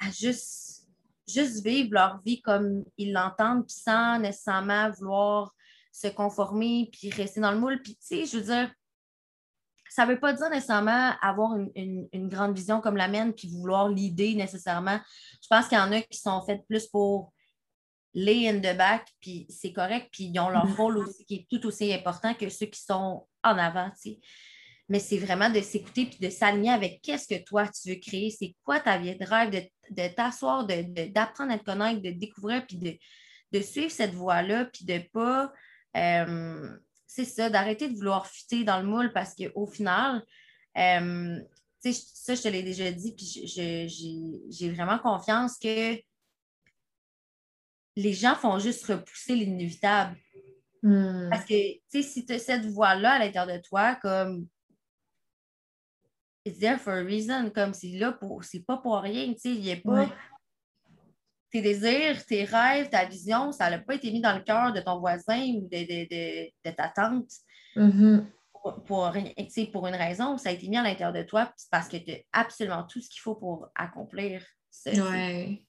[0.00, 0.86] à juste,
[1.26, 5.54] juste vivre leur vie comme ils l'entendent, puis sans nécessairement vouloir
[5.92, 7.80] se conformer, puis rester dans le moule.
[7.82, 8.72] Puis, tu sais, je veux dire,
[9.94, 13.90] ça ne veut pas dire nécessairement avoir une, grande vision comme la mienne puis vouloir
[13.90, 14.98] l'idée nécessairement.
[15.42, 17.34] Je pense qu'il y en a qui sont faites plus pour
[18.14, 20.76] lay in the back, puis c'est correct, puis ils ont leur mm-hmm.
[20.76, 23.90] rôle aussi qui est tout aussi important que ceux qui sont en avant,
[24.88, 28.30] Mais c'est vraiment de s'écouter puis de s'aligner avec qu'est-ce que toi tu veux créer,
[28.30, 29.50] c'est quoi ta vie de rêve,
[29.90, 34.94] de, t'asseoir, d'apprendre à te connaître, de découvrir, puis de, suivre cette voie-là, puis de
[34.94, 35.52] ne pas.
[35.96, 36.78] Euh,
[37.14, 40.24] c'est ça, d'arrêter de vouloir fitter dans le moule parce qu'au final,
[40.78, 41.38] euh,
[41.80, 43.46] ça, je te l'ai déjà dit, puis
[44.48, 46.00] j'ai vraiment confiance que
[47.96, 50.16] les gens font juste repousser l'inévitable.
[50.82, 51.28] Hmm.
[51.30, 54.46] Parce que, tu sais, si tu as cette voix-là à l'intérieur de toi, comme
[56.46, 59.50] it's there for a reason, comme c'est là pour, c'est pas pour rien, tu sais,
[59.50, 60.10] il n'y a pas.
[61.52, 64.80] Tes désirs, tes rêves, ta vision, ça n'a pas été mis dans le cœur de
[64.80, 67.30] ton voisin ou de, ta tante.
[67.76, 68.24] Mm-hmm.
[68.52, 69.12] pour, pour,
[69.72, 72.16] pour, une raison, ça a été mis à l'intérieur de toi parce que tu as
[72.32, 74.90] absolument tout ce qu'il faut pour accomplir ça.
[74.90, 75.62] Ouais.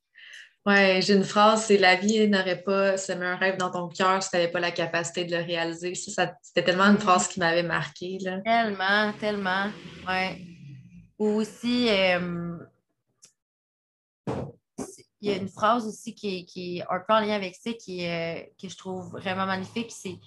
[0.66, 4.24] Ouais, j'ai une phrase, c'est la vie n'aurait pas semé un rêve dans ton cœur
[4.24, 5.94] si tu n'avais pas la capacité de le réaliser.
[5.94, 8.18] Ça, c'était tellement une phrase qui m'avait marquée.
[8.46, 9.68] Tellement, tellement.
[10.08, 10.40] Ouais.
[11.20, 12.58] Ou aussi, euh,
[15.24, 17.72] il y a une phrase aussi qui, qui est un peu en lien avec ça,
[17.72, 20.20] qui, euh, que je trouve vraiment magnifique, c'est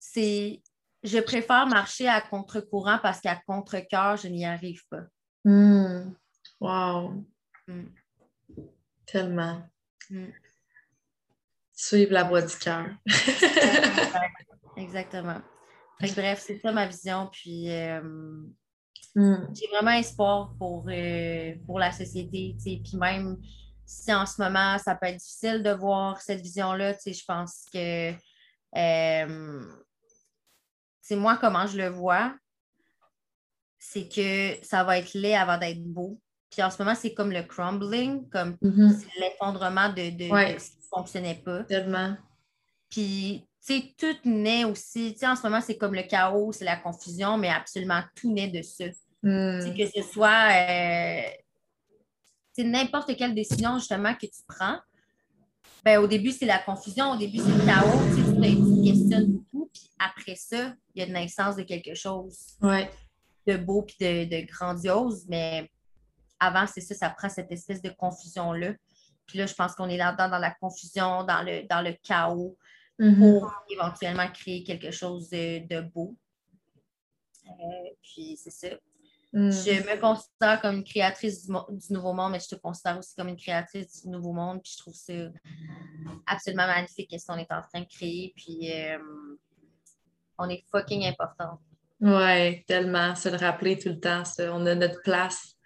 [0.00, 0.62] c'est
[1.02, 5.02] je préfère marcher à contre-courant parce qu'à contre-cœur, je n'y arrive pas.
[5.44, 6.14] Mmh.
[6.60, 7.24] Wow.
[7.66, 7.84] Mm.
[9.04, 9.62] Tellement.
[10.08, 10.28] Mm.
[11.74, 12.86] Suivre la voie du cœur.
[14.78, 15.42] Exactement.
[16.00, 17.28] bref, c'est ça ma vision.
[17.30, 18.00] Puis euh,
[19.18, 19.54] mm.
[19.54, 22.56] j'ai vraiment espoir pour, euh, pour la société.
[22.62, 23.38] Puis même
[23.84, 28.12] si en ce moment, ça peut être difficile de voir cette vision-là, je pense que
[28.72, 29.62] c'est euh,
[31.16, 32.34] moi comment je le vois,
[33.78, 36.20] c'est que ça va être laid avant d'être beau.
[36.50, 39.06] Puis en ce moment, c'est comme le crumbling, comme mm-hmm.
[39.20, 41.64] l'effondrement de, de, ce qui ne fonctionnait pas.
[41.64, 42.16] Tellement.
[42.90, 45.12] Puis, tu sais, tout naît aussi.
[45.12, 48.32] Tu sais, en ce moment, c'est comme le chaos, c'est la confusion, mais absolument tout
[48.32, 48.84] naît de ça.
[49.22, 49.74] Mm.
[49.76, 51.22] Que ce soit euh,
[52.58, 54.78] n'importe quelle décision, justement, que tu prends.
[55.84, 59.70] Ben, au début, c'est la confusion, au début, c'est le chaos, tu, tu questionnes beaucoup,
[59.72, 64.24] puis après ça, il y a une naissance de quelque chose de beau puis de,
[64.24, 65.70] de grandiose, mais
[66.38, 68.74] avant, c'est ça, ça prend cette espèce de confusion-là.
[69.26, 72.56] Puis là, je pense qu'on est là-dedans dans la confusion, dans le, dans le chaos,
[72.98, 73.18] mm-hmm.
[73.18, 76.16] pour éventuellement créer quelque chose de, beau.
[77.46, 78.68] Euh, puis c'est ça.
[79.32, 79.50] Mm.
[79.50, 81.52] Je me considère comme une créatrice du,
[81.90, 84.62] Nouveau Monde, mais je te considère aussi comme une créatrice du Nouveau Monde.
[84.62, 85.12] Puis je trouve ça
[86.26, 88.32] absolument magnifique ce qu'on est en train de créer.
[88.36, 88.98] Puis euh,
[90.38, 91.60] on est fucking important.
[92.00, 93.14] Ouais, tellement.
[93.14, 94.22] Se le rappeler tout le temps.
[94.38, 95.58] On a notre place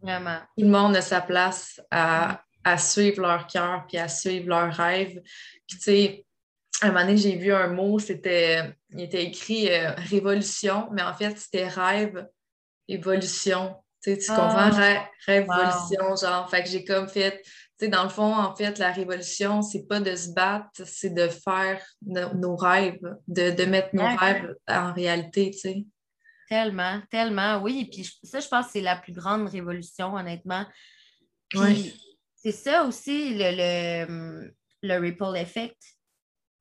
[0.00, 0.38] Vraiment.
[0.56, 2.42] Tout le monde a sa place à,
[2.78, 5.22] suivre leur cœur puis à suivre leurs rêves.
[5.66, 6.26] Puis, tu sais,
[6.82, 11.02] à un moment donné, j'ai vu un mot, c'était, il était écrit euh, révolution, mais
[11.02, 12.26] en fait, c'était rêve,
[12.88, 13.76] évolution.
[14.02, 14.36] Tu, ah.
[14.36, 15.06] comprends?
[15.26, 16.48] Révolution, genre.
[16.48, 19.86] Fait que j'ai comme fait, tu sais, dans le fond, en fait, la révolution, c'est
[19.86, 25.50] pas de se battre, c'est de faire nos rêves, de, mettre nos rêves en réalité,
[25.50, 25.84] tu sais.
[26.48, 27.88] Tellement, tellement, oui.
[27.92, 30.64] Puis ça, je pense que c'est la plus grande révolution, honnêtement.
[31.48, 32.00] Puis
[32.36, 35.76] c'est ça aussi, le, le, ripple effect.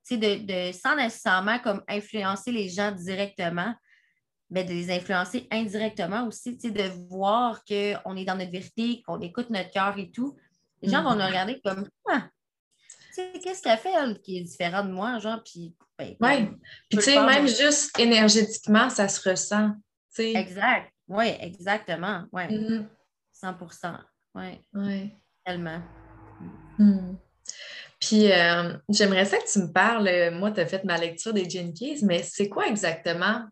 [0.04, 3.74] C'est de, de, sans nécessairement comme influencer les gens directement,
[4.50, 9.50] mais de les influencer indirectement aussi, de voir qu'on est dans notre vérité, qu'on écoute
[9.50, 10.38] notre cœur et tout.
[10.82, 11.28] Les gens vont nous mm-hmm.
[11.28, 12.28] regarder comme ah,
[13.16, 15.76] qu'est-ce qu'elle fait, elle, qui est différente de moi, genre, puis...
[15.98, 16.50] Ben, oui,
[16.90, 19.72] puis tu sais, même juste énergétiquement, ça se ressent,
[20.18, 22.44] Exact, oui, exactement, oui.
[23.34, 23.98] 100 mm-hmm.
[24.36, 24.60] oui.
[24.74, 25.16] Ouais.
[25.46, 25.82] Tellement.
[26.80, 27.16] Mm.
[28.00, 31.34] Puis, euh, j'aimerais ça que tu me parles, euh, moi, tu as fait ma lecture
[31.34, 33.46] des Keys, mais c'est quoi exactement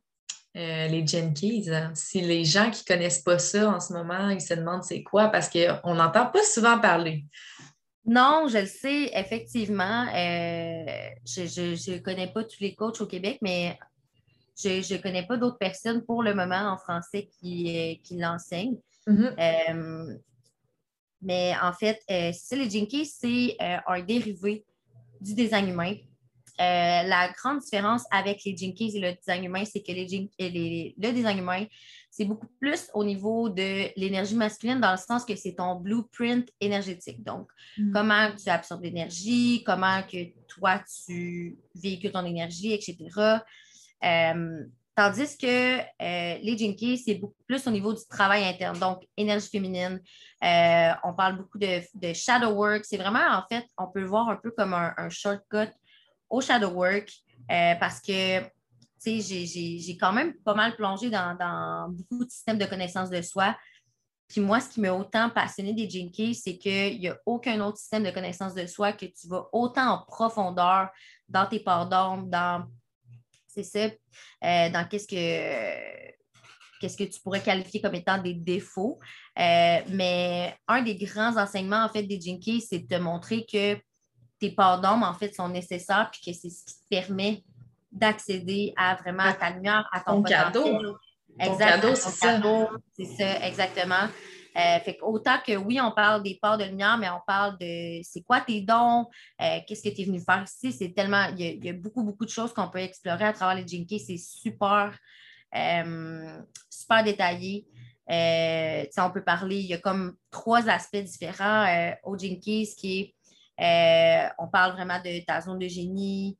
[0.55, 1.71] euh, les Keys?
[1.71, 1.91] Hein?
[1.95, 5.03] Si les gens qui ne connaissent pas ça en ce moment, ils se demandent c'est
[5.03, 7.25] quoi, parce qu'on n'entend pas souvent parler.
[8.05, 10.03] Non, je le sais, effectivement.
[10.13, 10.85] Euh,
[11.25, 13.77] je ne connais pas tous les coachs au Québec, mais
[14.61, 18.77] je ne connais pas d'autres personnes pour le moment en français qui, euh, qui l'enseignent.
[19.07, 19.39] Mm-hmm.
[19.39, 20.17] Euh,
[21.21, 24.65] mais en fait, c'est les Jinkies, c'est un dérivé
[25.21, 25.95] du design humain.
[26.59, 31.11] La grande différence avec les Jinkies et le design humain, c'est que les, les, le
[31.11, 31.65] design humain,
[32.15, 36.47] c'est beaucoup plus au niveau de l'énergie masculine dans le sens que c'est ton blueprint
[36.61, 37.23] énergétique.
[37.23, 37.91] Donc, mm.
[37.91, 42.97] comment tu absorbes l'énergie, comment que toi, tu véhicules ton énergie, etc.
[44.03, 44.63] Euh,
[44.95, 49.49] tandis que euh, les Jinkies, c'est beaucoup plus au niveau du travail interne, donc énergie
[49.49, 49.99] féminine.
[50.43, 52.85] Euh, on parle beaucoup de, shadow work.
[52.85, 55.71] C'est vraiment, en fait, on peut le voir un peu comme un, un shortcut
[56.33, 57.11] au shadow work
[57.47, 58.41] parce que
[59.05, 63.55] j'ai quand même pas mal plongé dans, beaucoup de systèmes de connaissance de soi.
[64.27, 67.77] Puis moi, ce qui m'a autant passionné des Jinkies, c'est qu'il n'y a aucun autre
[67.77, 70.89] système de connaissance de soi que tu vas autant en profondeur
[71.29, 72.65] dans tes parts d'ombre, dans
[73.47, 76.23] c'est ça, euh, dans qu'est-ce que
[76.79, 78.99] qu'est-ce que tu pourrais qualifier comme étant des défauts.
[79.37, 83.77] mais un des grands enseignements, en fait, des Jinkies, c'est de te montrer que
[84.43, 87.43] tes parts d'ombre, en fait, sont nécessaires puis que c'est ce qui te permet
[87.91, 90.97] d'accéder à vraiment à ta lumière, à ton, cadeau.
[91.39, 91.95] Exactement.
[91.95, 92.41] c'est ça.
[92.97, 94.07] C'est ça, exactement.
[94.55, 98.01] Euh, fait autant que oui, on parle des parts de lumière, mais on parle de
[98.03, 99.07] c'est quoi tes dons,
[99.41, 100.71] euh, qu'est-ce que tu es venu faire ici?
[100.71, 103.65] C'est tellement, il y, a, beaucoup, beaucoup de choses qu'on peut explorer à travers les
[103.65, 104.01] Jinkies.
[104.01, 104.95] C'est super,
[105.55, 106.37] euh,
[106.69, 107.65] super détaillé.
[108.07, 113.15] on peut parler, il y a comme trois aspects différents aux Jinkies qui est,
[113.57, 116.37] on parle vraiment de ta zone de génie,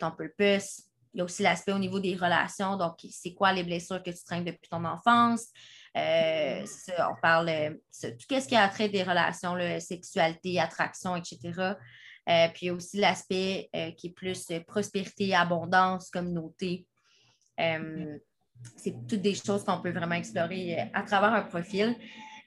[0.00, 0.82] ton purpose,
[1.16, 2.76] il y a aussi l'aspect au niveau des relations.
[2.76, 5.46] Donc, c'est quoi les blessures que tu traînes depuis ton enfance?
[5.96, 6.66] Euh,
[6.98, 7.52] on parle de
[8.04, 11.74] euh, tout ce qui a trait des relations, la sexualité, attraction, etc.
[12.28, 16.86] Euh, puis aussi l'aspect qui est plus prospérité, abondance, communauté.
[17.56, 21.96] c'est toutes des choses qu'on peut vraiment explorer à travers un profil.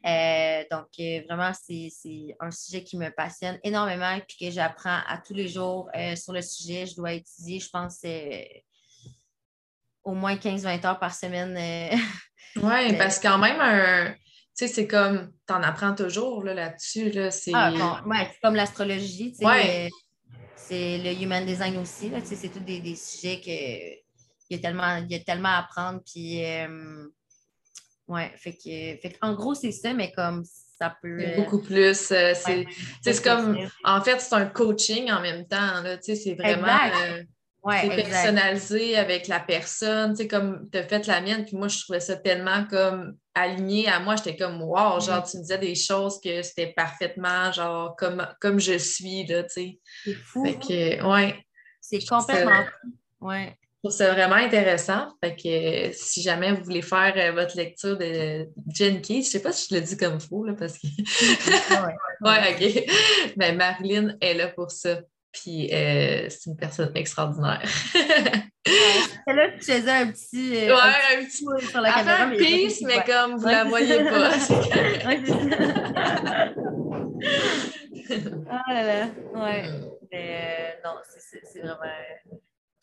[0.03, 0.87] Donc,
[1.27, 5.89] vraiment, c'est un sujet qui me passionne énormément et que j'apprends à tous les jours
[6.15, 6.85] sur le sujet.
[6.85, 8.03] Je dois étudier, je pense,
[10.03, 11.55] au moins 15-20 heures par semaine.
[11.57, 11.97] Euh,
[12.63, 14.15] oui, parce que quand même,
[14.57, 17.11] tu sais, c'est comme, tu en apprends toujours là-dessus.
[17.11, 19.35] Là, c'est ah, c'est comme l'astrologie.
[19.41, 19.87] Ouais.
[19.87, 22.09] Euh, c'est le human design aussi.
[22.09, 23.49] Là, c'est tous des, sujets que
[24.51, 26.01] il y a tellement, il y a tellement à apprendre.
[26.05, 27.07] Puis, euh,
[28.09, 30.43] ouais, fait que, fait en gros, c'est ça, mais comme
[30.77, 31.23] ça peut.
[31.37, 31.95] Beaucoup plus.
[31.95, 35.83] c'est comme, en fait, c'est un coaching en même temps.
[36.01, 36.67] C'est vraiment.
[37.61, 41.57] Ouais, c'est personnalisé avec la personne, tu sais, comme tu as fait la mienne, puis
[41.57, 45.01] moi, je trouvais ça tellement comme aligné à moi, j'étais comme wow, mm.
[45.01, 49.43] genre tu me disais des choses que c'était parfaitement genre comme, comme je suis, là,
[49.43, 49.79] tu sais.
[50.05, 50.45] C'est fou.
[50.45, 51.45] Fait que, ouais.
[51.81, 53.27] C'est complètement fou.
[53.27, 53.58] Ouais.
[53.81, 55.07] Je trouve ça vraiment intéressant.
[55.23, 59.41] Fait que si jamais vous voulez faire euh, votre lecture de Jen Key, je sais
[59.41, 60.87] pas si je le dis comme fou, là, parce que.
[60.87, 62.61] ouais, ouais, ok.
[63.37, 64.99] Mais Marilyn est là pour ça.
[65.31, 67.61] Puis euh, c'est une personne extraordinaire.
[67.85, 70.57] c'est là que tu faisais un petit.
[70.57, 71.45] Euh, ouais, un petit.
[71.49, 72.25] Un sur la caméra.
[72.25, 74.31] mais, pisse, mais comme vous ne la voyez pas.
[78.51, 79.07] ah là là.
[79.35, 79.63] Ouais.
[80.11, 81.79] Mais euh, non, c'est vraiment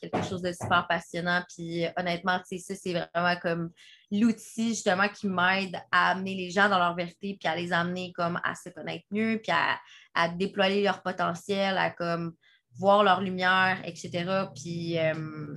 [0.01, 1.43] quelque chose de super passionnant.
[1.49, 3.71] Puis honnêtement, tu sais, ça, c'est vraiment comme
[4.11, 8.13] l'outil justement qui m'aide à amener les gens dans leur vérité, puis à les amener
[8.13, 9.79] comme à se connaître mieux, puis à,
[10.15, 12.35] à déployer leur potentiel, à comme
[12.79, 14.47] voir leur lumière, etc.
[14.55, 15.57] Puis euh,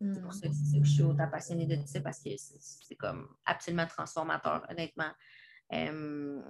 [0.00, 3.86] c'est pour ça que, je suis autant passionnée de ça parce que c'est comme absolument
[3.86, 5.10] transformateur, honnêtement.
[5.72, 6.40] Euh,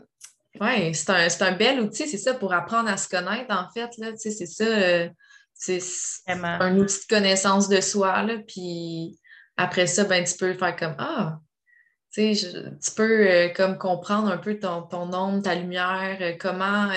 [0.60, 3.90] oui, c'est un, un, bel outil, c'est ça, pour apprendre à se connaître, en fait.
[4.16, 4.64] C'est ça.
[4.64, 5.08] Euh,
[5.58, 5.80] c'est
[6.28, 8.22] un outil de connaissance de soi.
[8.22, 9.18] Là, puis
[9.56, 11.40] après ça, ben, tu peux faire comme Ah,
[12.14, 12.34] tu
[12.96, 16.90] peux comme comprendre un peu ton, ton ombre, ta lumière, comment,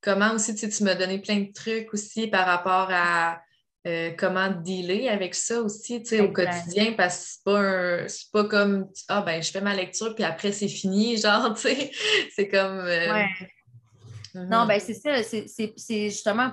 [0.00, 3.40] comment aussi tu m'as donné plein de trucs aussi par rapport à
[3.86, 9.22] euh, comment dealer avec ça aussi au quotidien parce que c'est pas, pas comme Ah
[9.22, 11.90] ben je fais ma lecture puis après c'est fini, genre, tu sais,
[12.34, 12.80] c'est comme.
[12.80, 13.28] Euh, ouais.
[14.34, 14.68] Non, mhm.
[14.68, 16.52] ben c'est ça, c'est justement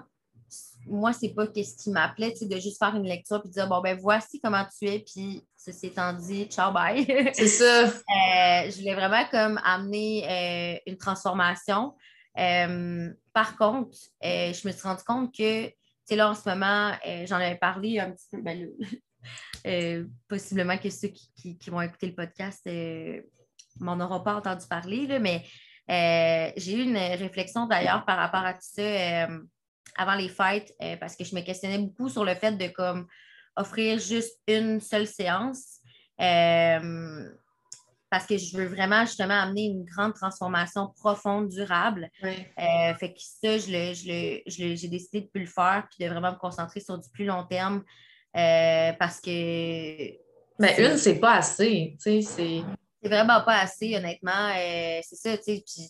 [0.90, 3.82] moi, c'est pas ce qui m'appelait, de juste faire une lecture puis de dire bon
[3.82, 7.06] ben voici comment tu es, puis ceci étant dit, ciao bye.
[7.34, 7.84] C'est ça.
[7.84, 11.94] Euh, je voulais vraiment comme amener une transformation.
[12.38, 15.68] Euh, par contre, euh, je me suis rendu compte que,
[16.08, 18.70] tu là, en ce moment, euh, j'en avais parlé un petit peu, ben,
[20.28, 22.68] possiblement que ceux qui, vont écouter le podcast
[23.80, 25.44] m'en auront pas entendu parler, mais
[26.58, 29.28] j'ai eu une réflexion d'ailleurs par rapport à tout ça
[29.98, 33.08] avant les fêtes, parce que je me questionnais beaucoup sur le fait de comme
[33.56, 35.80] offrir juste une seule séance
[38.10, 42.10] parce que je veux vraiment justement amener une grande transformation profonde, durable.
[42.24, 46.38] Euh, fait que ça, j'ai décidé de ne plus le faire puis de vraiment me
[46.38, 47.84] concentrer sur du plus long terme
[48.36, 49.30] euh, parce que.
[50.60, 51.96] Mais une, c'est pas assez.
[52.00, 52.64] C'est
[53.04, 54.52] vraiment pas assez, honnêtement.
[54.56, 55.90] Euh, c'est ça, tu sais.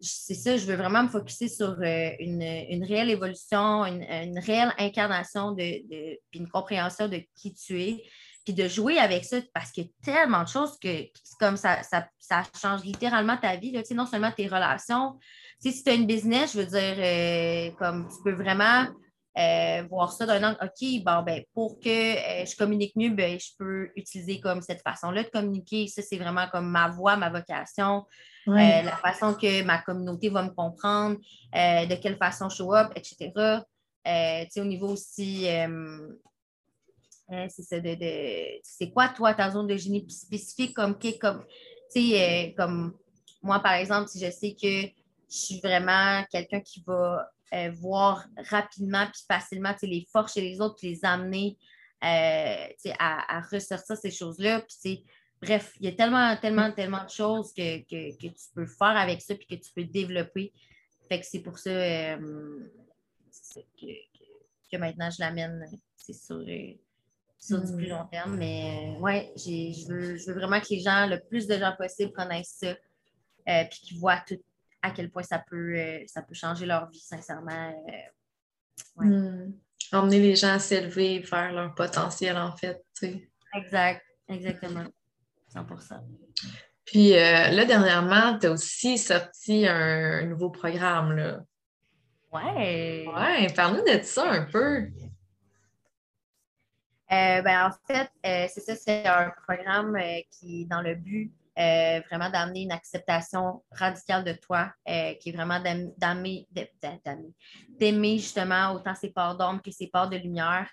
[0.00, 5.88] C'est ça, je veux vraiment me focuser sur une, réelle évolution, une, réelle incarnation de,
[5.88, 8.02] de, puis une compréhension de qui tu es
[8.46, 10.88] puis de jouer avec ça, parce qu'il y a tellement de choses que
[11.40, 12.08] comme ça, ça,
[12.58, 15.18] change littéralement ta vie, là, non seulement tes relations.
[15.58, 18.86] si tu as une business, je veux dire, euh, comme tu peux vraiment
[19.38, 23.38] euh, voir ça d'un angle, OK, bon, ben, pour que euh, je communique mieux, ben,
[23.38, 25.86] je peux utiliser comme cette façon-là de communiquer.
[25.88, 28.04] Ça, c'est vraiment comme ma voix, ma vocation,
[28.46, 31.16] la façon que ma communauté va me comprendre,
[31.52, 33.32] de quelle façon show up, etc.
[34.56, 35.48] au niveau aussi
[37.32, 37.96] Euh, c'est ça, de,
[38.62, 41.44] c'est quoi, toi, ta zone de génie spécifique comme, comme,
[41.96, 42.94] euh, comme
[43.42, 44.82] moi, par exemple, si je sais que
[45.28, 50.60] je suis vraiment quelqu'un qui va euh, voir rapidement puis facilement les forces chez les
[50.60, 51.56] autres, puis les amener
[52.00, 52.68] à,
[52.98, 54.62] à, ressortir ces choses-là.
[54.62, 55.04] Puis,
[55.40, 59.34] bref, il y a tellement, tellement, tellement de choses que, tu peux faire avec ça
[59.34, 60.52] puis que tu peux développer.
[61.08, 62.16] Fait que c'est pour ça, que,
[64.76, 65.64] maintenant je l'amène,
[65.96, 66.44] c'est sur,
[67.38, 67.90] sur du plus hmm.
[67.90, 68.36] long terme.
[68.36, 72.12] Mais ouais, je veux, je veux vraiment que les gens, le plus de gens possible,
[72.12, 72.74] connaissent ça,
[73.48, 74.40] euh, puis qu'ils voient tout,
[74.86, 77.84] à quel point ça peut, euh, ça peut changer leur vie, sincèrement.
[79.00, 79.52] Euh, hmm.
[79.92, 82.82] Emmener les gens à s'élever vers leur potentiel, en fait.
[83.54, 84.86] Exact, exactement.
[85.54, 86.00] 100%
[86.84, 91.12] Puis là, dernièrement, tu as aussi sorti un, nouveau programme.
[91.12, 91.40] Là.
[92.32, 93.06] Ouais.
[93.06, 94.88] Ouais, parle-nous de ça un peu.
[97.12, 100.96] Euh, ben, en fait, euh, c'est ça, c'est un programme euh, qui est dans le
[100.96, 105.60] but vraiment d'amener une acceptation radicale de toi, qui est vraiment
[107.68, 110.68] d'aimer justement autant ses parts d'ombre que ses parts de lumière.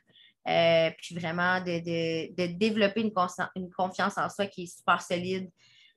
[0.45, 3.13] puis vraiment de, développer une,
[3.55, 5.49] une, confiance en soi qui est super solide.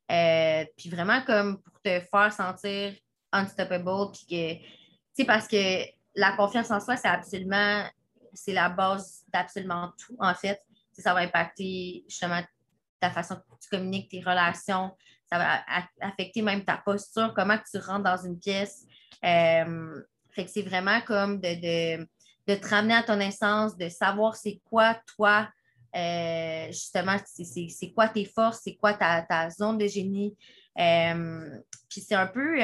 [0.09, 2.95] puis vraiment comme pour te faire sentir
[3.33, 4.13] unstoppable.
[4.13, 4.69] Puis que, tu
[5.15, 5.85] sais, parce que
[6.15, 7.85] la confiance en soi, c'est absolument
[8.37, 10.61] c'est la base d'absolument tout, en fait.
[10.93, 12.41] Ça va impacter justement
[13.07, 14.91] ta façon que tu communiques, tes relations,
[15.31, 15.61] ça va
[16.01, 18.85] affecter même ta posture, comment tu rentres dans une pièce.
[19.25, 22.05] Euh, fait que c'est vraiment comme de,
[22.47, 25.49] de, te ramener à ton essence, de savoir c'est quoi toi,
[25.97, 30.37] euh, justement, c'est quoi tes forces, c'est quoi ta, zone de génie.
[30.79, 32.59] Euh, puis c'est un peu,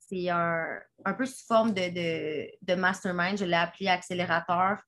[0.00, 3.38] c'est un, peu sous forme de, mastermind.
[3.38, 4.78] Je l'ai appelé accélérateur.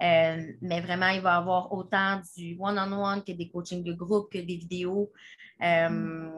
[0.00, 4.32] Euh, mais vraiment, il va y avoir autant du one-on-one que des coachings de groupe,
[4.32, 5.12] que des vidéos.
[5.62, 6.30] Euh,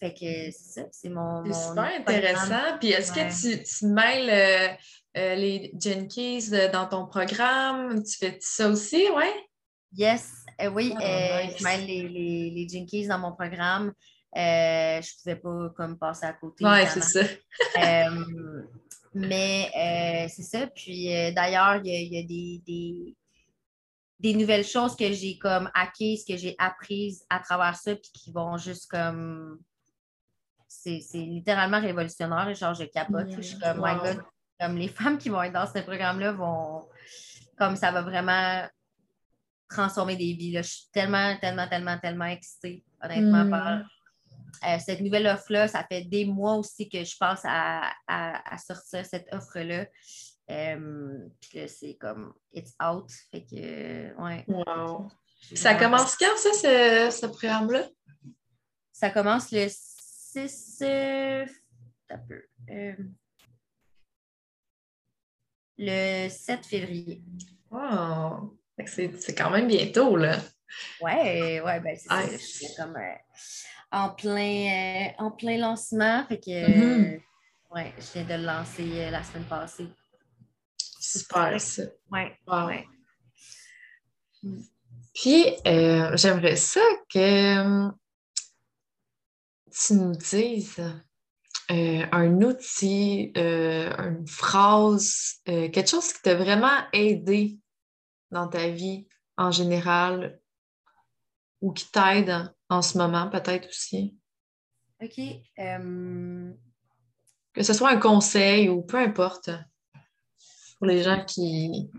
[0.00, 1.44] fait que c'est ça, c'est mon.
[1.44, 2.78] C'est super intéressant.
[2.80, 4.78] Puis est-ce que tu, mêles
[5.16, 8.02] euh, les Jenkins dans ton programme?
[8.02, 9.26] Tu fais ça aussi, oui?
[9.94, 10.32] Yes,
[10.72, 13.92] oui, ah, je mêle les, les, les Jenkins dans mon programme.
[14.34, 16.64] Je ne pouvais pas comme passer à côté.
[16.64, 17.20] Oui, c'est ça.
[19.14, 20.66] Euh, mais euh, c'est ça.
[20.66, 23.14] Puis d'ailleurs, il y, a, des,
[24.18, 28.32] des, nouvelles choses que j'ai comme acquises, que j'ai apprises à travers ça, puis qui
[28.32, 29.58] vont juste comme.
[30.68, 32.52] C'est littéralement révolutionnaire.
[32.54, 33.30] Genre, je capote.
[33.30, 34.22] Je suis comme, my God,
[34.58, 36.88] comme les femmes qui vont être dans ce programme-là vont.
[37.58, 38.66] Comme ça va vraiment
[39.68, 40.56] transformer des vies.
[40.56, 43.84] Je suis tellement, tellement, tellement, tellement excitée, honnêtement, par mm.
[44.66, 47.92] Euh, cette nouvelle offre-là, ça fait des mois aussi que je pense à,
[48.58, 49.86] sortir cette offre-là.
[50.50, 53.10] Euh, puis là, c'est comme it's out.
[53.30, 54.44] Fait que, ouais.
[54.46, 55.08] Wow.
[55.54, 57.88] Ça commence quand, ça, ce, ce programme-là?
[58.92, 60.82] Ça commence le 6.
[60.82, 61.46] Euh,
[65.78, 67.22] le 7 février.
[67.70, 68.58] Wow!
[68.86, 70.38] C'est quand même bientôt, là.
[71.00, 72.96] Ouais, ouais, ben c'est comme
[73.92, 76.24] en plein, euh, en plein lancement.
[76.26, 77.20] Fait que, mm-hmm.
[77.74, 79.88] ouais, je viens de le lancer euh, la semaine passée.
[80.98, 81.82] Super, ça.
[82.10, 82.86] Ouais, ouais.
[85.14, 86.80] Puis, euh, j'aimerais ça
[87.12, 87.90] que
[89.70, 90.82] tu nous dises
[91.68, 97.58] un outil, une phrase, quelque chose qui t'a vraiment aidé
[98.30, 99.06] dans ta vie
[99.38, 100.38] en général
[101.62, 104.16] ou qui t'aide en ce moment, peut-être aussi.
[105.02, 105.18] OK.
[105.58, 106.52] Euh,
[107.52, 109.50] que ce soit un conseil ou peu importe
[110.78, 111.90] pour les gens qui,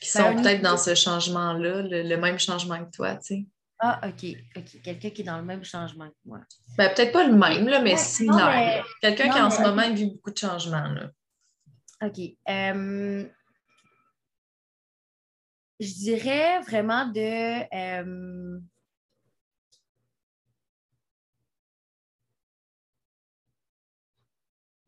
[0.00, 3.46] qui ben, sont peut-être dans ce changement-là, le, même changement que toi, tu sais.
[3.78, 4.36] Ah, OK.
[4.56, 4.82] OK.
[4.82, 6.40] Quelqu'un qui est dans le même changement que moi.
[6.76, 8.84] Ben, peut-être pas le même, là, mais similaire.
[9.00, 10.88] Quelqu'un qui, en ce moment, vit beaucoup de changements.
[10.88, 11.10] Là.
[12.02, 12.18] OK.
[12.48, 13.28] Euh,
[15.80, 17.62] je dirais vraiment de.
[17.74, 18.60] Euh,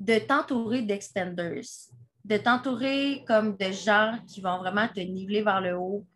[0.05, 1.65] de t'entourer d'extenders,
[2.25, 6.07] de t'entourer comme de gens qui vont vraiment te niveler vers le haut.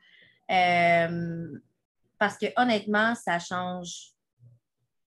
[0.51, 1.59] Euh,
[2.18, 4.11] parce que honnêtement, ça change,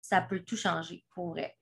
[0.01, 1.55] ça peut tout changer pour vrai.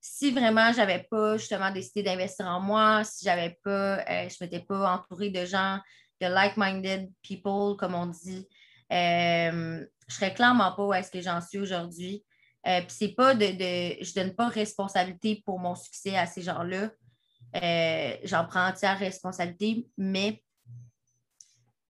[0.00, 4.60] Si vraiment j'avais pas justement décidé d'investir en moi, si j'avais pas, euh, je m'étais
[4.60, 5.78] pas entourée de gens,
[6.20, 8.48] de like-minded people, comme on dit,
[8.92, 12.24] euh, je serais clairement pas où est-ce que j'en suis aujourd'hui.
[12.66, 16.42] Euh, puis c'est pas de, de, Je donne pas responsabilité pour mon succès à ces
[16.42, 16.90] gens-là.
[17.56, 20.42] Euh, j'en prends entière responsabilité, mais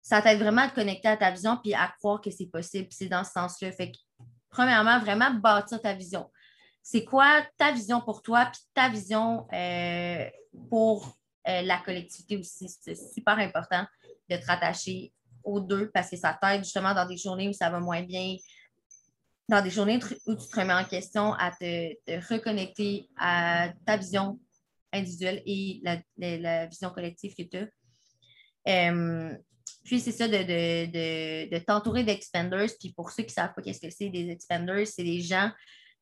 [0.03, 2.89] ça t'aide vraiment à te connecter à ta vision puis à croire que c'est possible.
[2.91, 3.73] C'est dans ce sens-là.
[3.73, 3.99] Fait que,
[4.49, 6.31] premièrement, vraiment bâtir ta vision.
[6.83, 10.31] C'est quoi ta vision pour toi puis ta vision euh,
[10.71, 12.69] pour euh, la collectivité aussi?
[12.81, 13.85] C'est super important
[14.31, 15.13] de te rattacher
[15.45, 18.37] aux deux parce que ça t'aide justement dans des journées où ça va moins bien,
[19.49, 21.95] dans des journées où tu te remets en question à te,
[22.33, 24.39] reconnecter à ta vision
[24.93, 25.81] individuelle et
[26.17, 27.69] la, vision collective que tu as.
[28.69, 29.35] Euh,
[29.85, 32.69] puis, c'est ça, de, t'entourer d'expanders.
[32.79, 35.51] Puis, pour ceux qui ne savent pas qu'est-ce que c'est des expanders, c'est des gens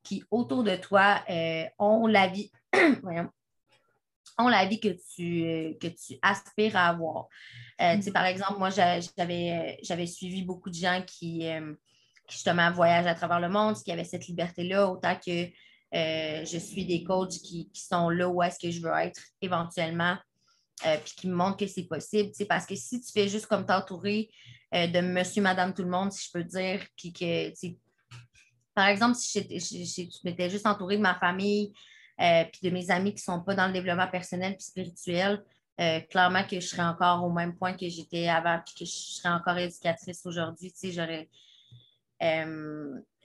[0.03, 2.51] qui, autour de toi, euh, ont la vie,
[4.39, 7.29] ont la vie que tu, que tu aspires à avoir.
[7.81, 11.49] Euh, par exemple, moi, j'avais, j'avais suivi beaucoup de gens qui,
[12.29, 15.49] justement voyagent à travers le monde, qui avaient cette liberté-là, autant que
[15.93, 20.17] je suis des coachs qui, qui sont là où est-ce que je veux être éventuellement.
[20.85, 22.33] Euh, puis qui me montre que c'est possible.
[22.49, 24.29] Parce que si tu fais juste comme t'entourer
[24.75, 27.51] euh, de monsieur, madame, tout le monde, si je peux dire, puis que,
[28.75, 31.73] par exemple, si tu m'étais juste entourée de ma famille,
[32.21, 35.43] euh, puis de mes amis qui ne sont pas dans le développement personnel et spirituel,
[36.09, 39.29] clairement que je serais encore au même point que j'étais avant, puis que je serais
[39.29, 40.73] encore éducatrice aujourd'hui.
[40.85, 41.29] J'aurais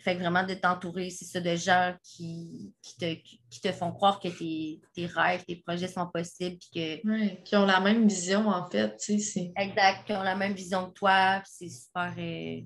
[0.01, 3.15] fait vraiment de t'entourer, c'est ça, de gens qui, te,
[3.61, 6.57] te, font croire que tes, rêves, tes projets sont possibles.
[6.73, 8.95] que, oui, qui ont la même vision, en fait.
[9.09, 11.41] Exact, qui ont la même vision que toi.
[11.45, 12.61] C'est super, euh,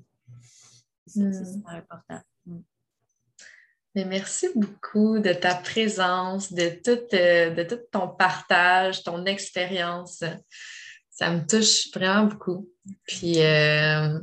[1.15, 1.45] mm.
[1.53, 2.21] super important.
[2.45, 2.59] Mm.
[3.95, 10.23] Mais merci beaucoup de ta présence, de tout, euh, de tout ton partage, ton expérience.
[11.09, 12.69] Ça me touche vraiment beaucoup.
[13.07, 14.19] Puis, euh,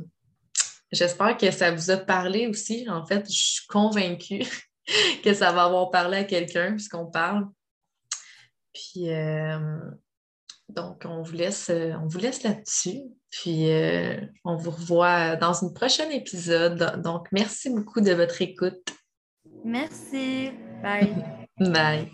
[0.93, 2.87] J'espère que ça vous a parlé aussi.
[2.89, 4.43] En fait, je suis convaincue
[5.23, 7.47] que ça va avoir parlé à quelqu'un puisqu'on parle.
[8.73, 9.79] Puis euh,
[10.69, 13.01] donc, on vous laisse, on vous laisse là-dessus.
[13.29, 17.01] Puis euh, on vous revoit dans un prochain épisode.
[17.01, 18.93] Donc, merci beaucoup de votre écoute.
[19.65, 20.51] Merci.
[20.81, 21.15] Bye.
[21.59, 22.09] Bye.